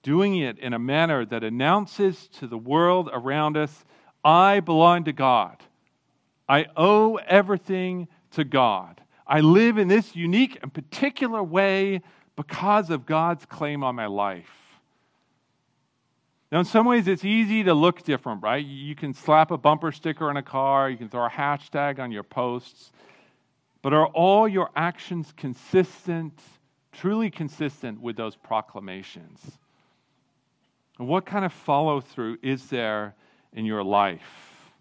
doing 0.01 0.37
it 0.37 0.59
in 0.59 0.73
a 0.73 0.79
manner 0.79 1.25
that 1.25 1.43
announces 1.43 2.27
to 2.39 2.47
the 2.47 2.57
world 2.57 3.09
around 3.11 3.57
us, 3.57 3.85
I 4.23 4.59
belong 4.59 5.05
to 5.05 5.13
God. 5.13 5.57
I 6.47 6.67
owe 6.75 7.15
everything 7.15 8.07
to 8.31 8.43
God. 8.43 9.01
I 9.25 9.39
live 9.39 9.77
in 9.77 9.87
this 9.87 10.15
unique 10.15 10.59
and 10.61 10.73
particular 10.73 11.41
way 11.41 12.01
because 12.35 12.89
of 12.89 13.05
God's 13.05 13.45
claim 13.45 13.83
on 13.83 13.95
my 13.95 14.07
life. 14.07 14.51
Now, 16.51 16.59
in 16.59 16.65
some 16.65 16.85
ways, 16.85 17.07
it's 17.07 17.25
easy 17.25 17.63
to 17.63 17.73
look 17.73 18.03
different, 18.03 18.43
right? 18.43 18.63
You 18.63 18.93
can 18.93 19.15
slap 19.15 19.49
a 19.49 19.57
bumper 19.57 19.91
sticker 19.91 20.29
on 20.29 20.37
a 20.37 20.43
car, 20.43 20.89
you 20.89 20.97
can 20.97 21.09
throw 21.09 21.25
a 21.25 21.29
hashtag 21.29 21.97
on 21.99 22.11
your 22.11 22.21
posts. 22.21 22.91
But 23.83 23.93
are 23.93 24.07
all 24.07 24.47
your 24.47 24.71
actions 24.75 25.31
consistent, 25.35 26.39
truly 26.93 27.29
consistent 27.29 28.01
with 28.01 28.15
those 28.15 28.35
proclamations? 28.35 29.39
And 30.97 31.07
what 31.07 31.25
kind 31.25 31.43
of 31.43 31.51
follow 31.51 31.99
through 31.99 32.37
is 32.41 32.67
there 32.67 33.13
in 33.51 33.65
your 33.65 33.83
life? 33.83 34.71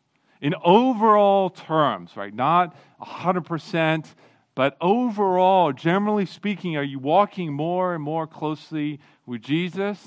In 0.40 0.54
overall 0.64 1.50
terms, 1.50 2.16
right? 2.16 2.32
Not 2.32 2.76
100%, 3.02 4.06
but 4.54 4.76
overall, 4.80 5.72
generally 5.72 6.26
speaking, 6.26 6.76
are 6.76 6.82
you 6.82 7.00
walking 7.00 7.52
more 7.52 7.94
and 7.94 8.02
more 8.02 8.28
closely 8.28 9.00
with 9.26 9.42
Jesus 9.42 9.98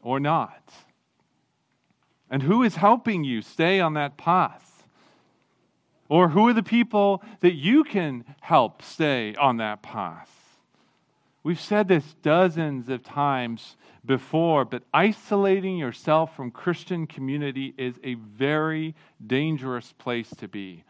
or 0.00 0.18
not? 0.18 0.72
And 2.28 2.42
who 2.42 2.64
is 2.64 2.74
helping 2.74 3.22
you 3.22 3.42
stay 3.42 3.78
on 3.78 3.94
that 3.94 4.16
path? 4.16 4.71
Or 6.12 6.28
who 6.28 6.46
are 6.46 6.52
the 6.52 6.62
people 6.62 7.22
that 7.40 7.54
you 7.54 7.84
can 7.84 8.26
help 8.42 8.82
stay 8.82 9.34
on 9.36 9.56
that 9.56 9.80
path? 9.80 10.58
We've 11.42 11.58
said 11.58 11.88
this 11.88 12.14
dozens 12.20 12.90
of 12.90 13.02
times 13.02 13.76
before, 14.04 14.66
but 14.66 14.82
isolating 14.92 15.78
yourself 15.78 16.36
from 16.36 16.50
Christian 16.50 17.06
community 17.06 17.72
is 17.78 17.94
a 18.04 18.12
very 18.12 18.94
dangerous 19.26 19.94
place 19.94 20.28
to 20.36 20.48
be. 20.48 20.84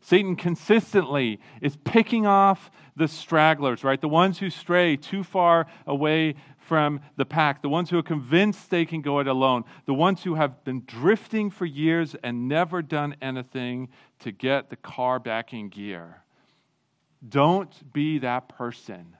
Satan 0.00 0.36
consistently 0.36 1.40
is 1.60 1.76
picking 1.76 2.26
off 2.26 2.70
the 2.96 3.08
stragglers, 3.08 3.84
right? 3.84 4.00
The 4.00 4.08
ones 4.08 4.38
who 4.38 4.50
stray 4.50 4.96
too 4.96 5.22
far 5.22 5.66
away 5.86 6.36
from 6.58 7.00
the 7.16 7.24
pack, 7.24 7.62
the 7.62 7.68
ones 7.68 7.90
who 7.90 7.98
are 7.98 8.02
convinced 8.02 8.70
they 8.70 8.84
can 8.86 9.02
go 9.02 9.18
it 9.18 9.26
alone, 9.26 9.64
the 9.86 9.94
ones 9.94 10.22
who 10.22 10.36
have 10.36 10.62
been 10.64 10.82
drifting 10.86 11.50
for 11.50 11.66
years 11.66 12.14
and 12.22 12.48
never 12.48 12.80
done 12.80 13.16
anything 13.20 13.88
to 14.20 14.30
get 14.30 14.70
the 14.70 14.76
car 14.76 15.18
back 15.18 15.52
in 15.52 15.68
gear. 15.68 16.22
Don't 17.28 17.92
be 17.92 18.18
that 18.20 18.48
person. 18.48 19.16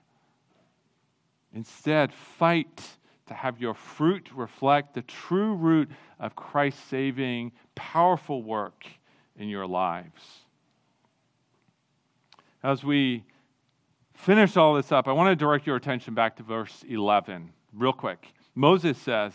Instead, 1.52 2.12
fight 2.12 2.82
to 3.26 3.34
have 3.34 3.60
your 3.60 3.74
fruit 3.74 4.28
reflect 4.34 4.94
the 4.94 5.02
true 5.02 5.54
root 5.54 5.90
of 6.18 6.34
Christ's 6.36 6.82
saving, 6.84 7.52
powerful 7.74 8.42
work 8.42 8.86
in 9.36 9.48
your 9.48 9.66
lives. 9.66 10.39
As 12.62 12.84
we 12.84 13.24
finish 14.12 14.54
all 14.58 14.74
this 14.74 14.92
up, 14.92 15.08
I 15.08 15.12
want 15.12 15.30
to 15.30 15.36
direct 15.36 15.66
your 15.66 15.76
attention 15.76 16.12
back 16.12 16.36
to 16.36 16.42
verse 16.42 16.84
11, 16.86 17.50
real 17.72 17.94
quick. 17.94 18.34
Moses 18.54 18.98
says, 18.98 19.32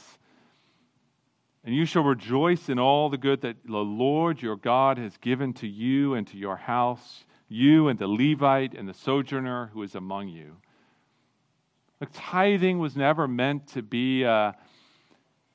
And 1.63 1.73
you 1.73 1.85
shall 1.85 2.03
rejoice 2.03 2.69
in 2.69 2.77
all 2.77 3.09
the 3.09 3.17
good 3.17 3.41
that 3.41 3.57
the 3.65 3.77
Lord 3.77 4.43
your 4.43 4.55
God 4.55 4.99
has 4.99 5.17
given 5.17 5.53
to 5.53 5.67
you 5.67 6.13
and 6.13 6.27
to 6.27 6.37
your 6.37 6.55
house, 6.55 7.25
you 7.49 7.87
and 7.87 7.97
the 7.97 8.07
Levite 8.07 8.75
and 8.75 8.87
the 8.87 8.93
sojourner 8.93 9.71
who 9.73 9.81
is 9.81 9.95
among 9.95 10.27
you. 10.27 10.57
Like, 11.99 12.11
tithing 12.13 12.77
was 12.77 12.95
never 12.95 13.27
meant 13.27 13.65
to 13.69 13.81
be 13.81 14.23
uh, 14.23 14.51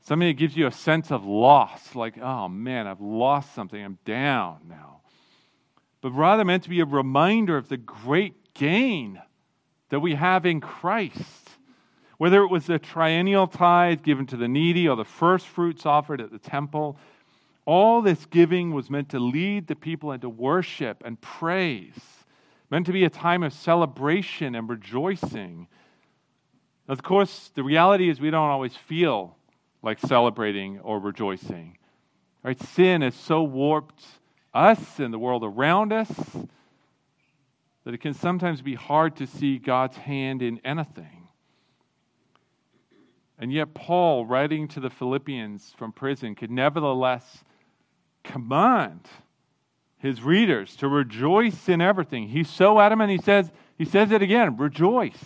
something 0.01 0.27
that 0.27 0.39
gives 0.39 0.57
you 0.57 0.67
a 0.67 0.73
sense 0.73 1.13
of 1.13 1.25
loss, 1.25 1.95
like, 1.95 2.19
oh 2.19 2.49
man, 2.49 2.89
I've 2.89 3.01
lost 3.01 3.55
something, 3.55 3.81
I'm 3.81 3.99
down 4.05 4.63
now 4.69 5.01
but 6.01 6.11
rather 6.13 6.45
meant 6.45 6.63
to 6.65 6.71
be 6.71 6.81
a 6.81 6.85
reminder 6.85 7.57
of 7.57 7.69
the 7.69 7.77
great 7.77 8.55
gain 8.55 9.21
that 9.91 10.01
we 10.01 10.15
have 10.15 10.47
in 10.47 10.61
Christ. 10.61 11.51
Whether 12.19 12.43
it 12.43 12.49
was 12.49 12.67
the 12.67 12.79
triennial 12.79 13.47
tithe 13.47 14.03
given 14.03 14.27
to 14.27 14.37
the 14.37 14.49
needy 14.49 14.89
or 14.89 14.97
the 14.97 15.05
first 15.05 15.47
fruits 15.47 15.87
offered 15.87 16.21
at 16.21 16.31
the 16.31 16.39
temple, 16.39 16.99
all 17.65 18.03
this 18.03 18.27
giving 18.27 18.73
was 18.73 18.91
meant 18.91 19.11
to 19.11 19.19
lead 19.19 19.67
the 19.67 19.77
people 19.77 20.13
into 20.13 20.29
worship 20.29 21.03
and 21.05 21.21
praise, 21.21 21.99
meant 22.71 22.87
to 22.87 22.93
be 22.93 23.05
a 23.05 23.11
time 23.11 23.43
of 23.43 23.53
celebration 23.53 24.55
and 24.55 24.69
rejoicing. 24.69 25.67
Of 26.89 27.03
course, 27.03 27.51
the 27.55 27.63
reality 27.63 28.09
is 28.09 28.21
we 28.21 28.31
don't 28.31 28.51
always 28.51 28.77
feel 28.77 29.37
like 29.83 29.99
celebrating 29.99 30.81
or 30.81 30.99
rejoicing. 30.99 31.79
Right? 32.43 32.61
Sin 32.61 33.03
is 33.03 33.15
so 33.15 33.43
warped 33.43 34.05
us 34.53 34.99
and 34.99 35.13
the 35.13 35.19
world 35.19 35.45
around 35.45 35.93
us 35.93 36.11
that 37.85 37.95
it 37.95 37.99
can 37.99 38.15
sometimes 38.15 38.63
be 38.63 38.75
hard 38.75 39.17
to 39.17 39.27
see 39.27 39.59
God's 39.59 39.97
hand 39.97 40.43
in 40.43 40.61
anything. 40.65 41.29
And 43.39 43.53
yet, 43.53 43.73
Paul, 43.73 44.27
writing 44.27 44.69
to 44.69 44.81
the 44.81 44.91
Philippians 44.91 45.75
from 45.79 45.93
prison, 45.93 46.35
could 46.35 46.51
nevertheless 46.51 47.43
command 48.23 49.09
his 49.97 50.23
readers 50.23 50.77
to 50.77 50.89
rejoice 50.89 51.69
in 51.69 51.81
everything. 51.81 52.29
He's 52.29 52.51
so 52.51 52.79
adamant, 52.79 53.11
he 53.11 53.19
says, 53.19 53.51
he 53.79 53.85
says 53.87 54.11
it 54.13 54.21
again 54.21 54.57
rejoice. 54.59 55.25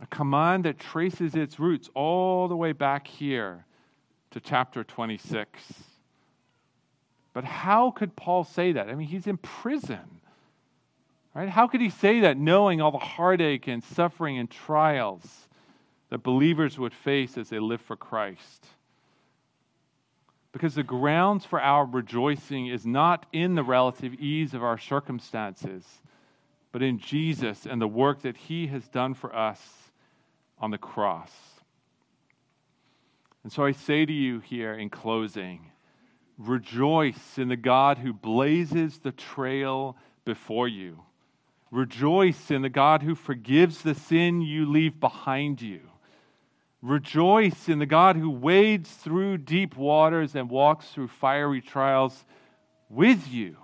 A 0.00 0.06
command 0.06 0.64
that 0.64 0.80
traces 0.80 1.36
its 1.36 1.60
roots 1.60 1.88
all 1.94 2.48
the 2.48 2.56
way 2.56 2.72
back 2.72 3.06
here 3.06 3.64
to 4.32 4.40
chapter 4.40 4.82
26. 4.82 5.62
But 7.32 7.44
how 7.44 7.90
could 7.90 8.14
Paul 8.14 8.44
say 8.44 8.72
that? 8.72 8.88
I 8.88 8.94
mean, 8.94 9.08
he's 9.08 9.26
in 9.26 9.38
prison. 9.38 10.20
Right? 11.34 11.48
How 11.48 11.66
could 11.66 11.80
he 11.80 11.88
say 11.90 12.20
that 12.20 12.36
knowing 12.36 12.80
all 12.80 12.90
the 12.90 12.98
heartache 12.98 13.66
and 13.66 13.82
suffering 13.82 14.38
and 14.38 14.50
trials 14.50 15.48
that 16.10 16.22
believers 16.22 16.78
would 16.78 16.92
face 16.92 17.38
as 17.38 17.48
they 17.48 17.58
live 17.58 17.80
for 17.80 17.96
Christ? 17.96 18.66
Because 20.52 20.74
the 20.74 20.82
grounds 20.82 21.46
for 21.46 21.58
our 21.58 21.86
rejoicing 21.86 22.66
is 22.66 22.84
not 22.84 23.24
in 23.32 23.54
the 23.54 23.62
relative 23.62 24.12
ease 24.14 24.52
of 24.52 24.62
our 24.62 24.76
circumstances, 24.76 25.86
but 26.70 26.82
in 26.82 26.98
Jesus 26.98 27.64
and 27.64 27.80
the 27.80 27.88
work 27.88 28.20
that 28.22 28.36
he 28.36 28.66
has 28.66 28.86
done 28.88 29.14
for 29.14 29.34
us 29.34 29.60
on 30.58 30.70
the 30.70 30.76
cross. 30.76 31.32
And 33.42 33.50
so 33.50 33.64
I 33.64 33.72
say 33.72 34.04
to 34.04 34.12
you 34.12 34.40
here 34.40 34.74
in 34.74 34.90
closing, 34.90 35.71
Rejoice 36.38 37.38
in 37.38 37.48
the 37.48 37.56
God 37.56 37.98
who 37.98 38.12
blazes 38.12 38.98
the 38.98 39.12
trail 39.12 39.96
before 40.24 40.68
you. 40.68 40.98
Rejoice 41.70 42.50
in 42.50 42.62
the 42.62 42.68
God 42.68 43.02
who 43.02 43.14
forgives 43.14 43.82
the 43.82 43.94
sin 43.94 44.40
you 44.40 44.66
leave 44.66 45.00
behind 45.00 45.60
you. 45.60 45.80
Rejoice 46.82 47.68
in 47.68 47.78
the 47.78 47.86
God 47.86 48.16
who 48.16 48.30
wades 48.30 48.90
through 48.90 49.38
deep 49.38 49.76
waters 49.76 50.34
and 50.34 50.50
walks 50.50 50.88
through 50.88 51.08
fiery 51.08 51.60
trials 51.60 52.24
with 52.88 53.28
you. 53.28 53.56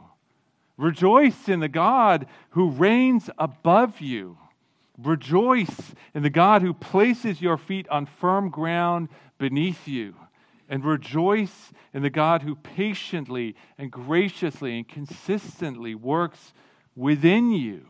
Rejoice 0.76 1.48
in 1.48 1.60
the 1.60 1.68
God 1.68 2.26
who 2.50 2.70
reigns 2.70 3.28
above 3.38 4.00
you. 4.00 4.38
Rejoice 4.96 5.94
in 6.14 6.22
the 6.22 6.30
God 6.30 6.62
who 6.62 6.72
places 6.72 7.42
your 7.42 7.56
feet 7.56 7.88
on 7.88 8.06
firm 8.06 8.50
ground 8.50 9.08
beneath 9.38 9.88
you 9.88 10.14
and 10.68 10.84
rejoice 10.84 11.72
in 11.94 12.02
the 12.02 12.10
God 12.10 12.42
who 12.42 12.54
patiently 12.54 13.56
and 13.78 13.90
graciously 13.90 14.76
and 14.76 14.86
consistently 14.86 15.94
works 15.94 16.52
within 16.94 17.52
you, 17.52 17.86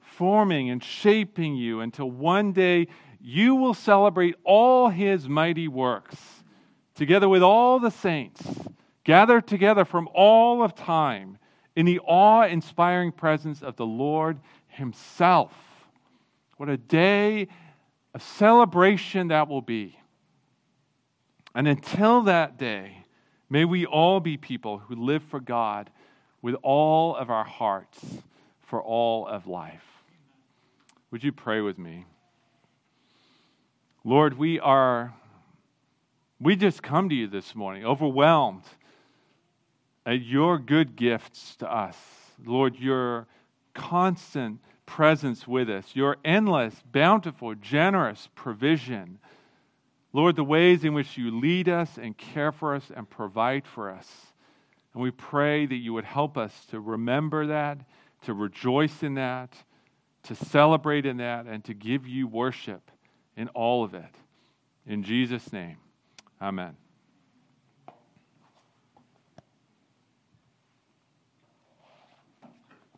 forming 0.00 0.70
and 0.70 0.82
shaping 0.82 1.56
you 1.56 1.80
until 1.80 2.10
one 2.10 2.52
day 2.52 2.86
you 3.20 3.54
will 3.54 3.74
celebrate 3.74 4.34
all 4.44 4.88
his 4.90 5.28
mighty 5.28 5.66
works 5.66 6.16
together 6.94 7.28
with 7.28 7.42
all 7.42 7.80
the 7.80 7.90
saints 7.90 8.42
gathered 9.04 9.46
together 9.46 9.84
from 9.84 10.08
all 10.14 10.62
of 10.62 10.74
time 10.74 11.38
in 11.76 11.86
the 11.86 12.00
awe 12.00 12.46
inspiring 12.46 13.12
presence 13.12 13.62
of 13.62 13.76
the 13.76 13.86
Lord 13.86 14.38
himself. 14.68 15.52
What 16.56 16.68
a 16.68 16.76
day 16.76 17.48
of 18.14 18.22
celebration 18.22 19.28
that 19.28 19.48
will 19.48 19.62
be. 19.62 19.98
And 21.54 21.68
until 21.68 22.22
that 22.22 22.58
day, 22.58 23.04
may 23.48 23.64
we 23.64 23.86
all 23.86 24.20
be 24.20 24.36
people 24.36 24.78
who 24.78 24.96
live 24.96 25.22
for 25.22 25.40
God 25.40 25.90
with 26.42 26.56
all 26.62 27.14
of 27.16 27.30
our 27.30 27.44
hearts 27.44 27.98
for 28.62 28.82
all 28.82 29.26
of 29.26 29.46
life. 29.46 29.84
Would 31.10 31.22
you 31.22 31.32
pray 31.32 31.60
with 31.60 31.78
me? 31.78 32.06
Lord, 34.02 34.36
we 34.36 34.58
are, 34.60 35.14
we 36.40 36.56
just 36.56 36.82
come 36.82 37.08
to 37.08 37.14
you 37.14 37.26
this 37.26 37.54
morning, 37.54 37.84
overwhelmed 37.84 38.64
at 40.04 40.22
your 40.22 40.58
good 40.58 40.96
gifts 40.96 41.56
to 41.56 41.72
us. 41.72 41.96
Lord, 42.44 42.76
your 42.76 43.26
constant 43.72 44.60
presence 44.86 45.48
with 45.48 45.70
us, 45.70 45.86
your 45.94 46.16
endless, 46.24 46.74
bountiful, 46.92 47.54
generous 47.54 48.28
provision. 48.34 49.18
Lord, 50.14 50.36
the 50.36 50.44
ways 50.44 50.84
in 50.84 50.94
which 50.94 51.18
you 51.18 51.38
lead 51.38 51.68
us 51.68 51.98
and 51.98 52.16
care 52.16 52.52
for 52.52 52.76
us 52.76 52.84
and 52.94 53.10
provide 53.10 53.66
for 53.66 53.90
us. 53.90 54.08
And 54.94 55.02
we 55.02 55.10
pray 55.10 55.66
that 55.66 55.74
you 55.74 55.92
would 55.92 56.04
help 56.04 56.38
us 56.38 56.54
to 56.70 56.78
remember 56.78 57.48
that, 57.48 57.78
to 58.22 58.32
rejoice 58.32 59.02
in 59.02 59.14
that, 59.14 59.52
to 60.22 60.36
celebrate 60.36 61.04
in 61.04 61.16
that, 61.16 61.46
and 61.46 61.64
to 61.64 61.74
give 61.74 62.06
you 62.06 62.28
worship 62.28 62.92
in 63.36 63.48
all 63.48 63.82
of 63.82 63.92
it. 63.94 64.14
In 64.86 65.02
Jesus' 65.02 65.52
name, 65.52 65.78
amen. 66.40 66.76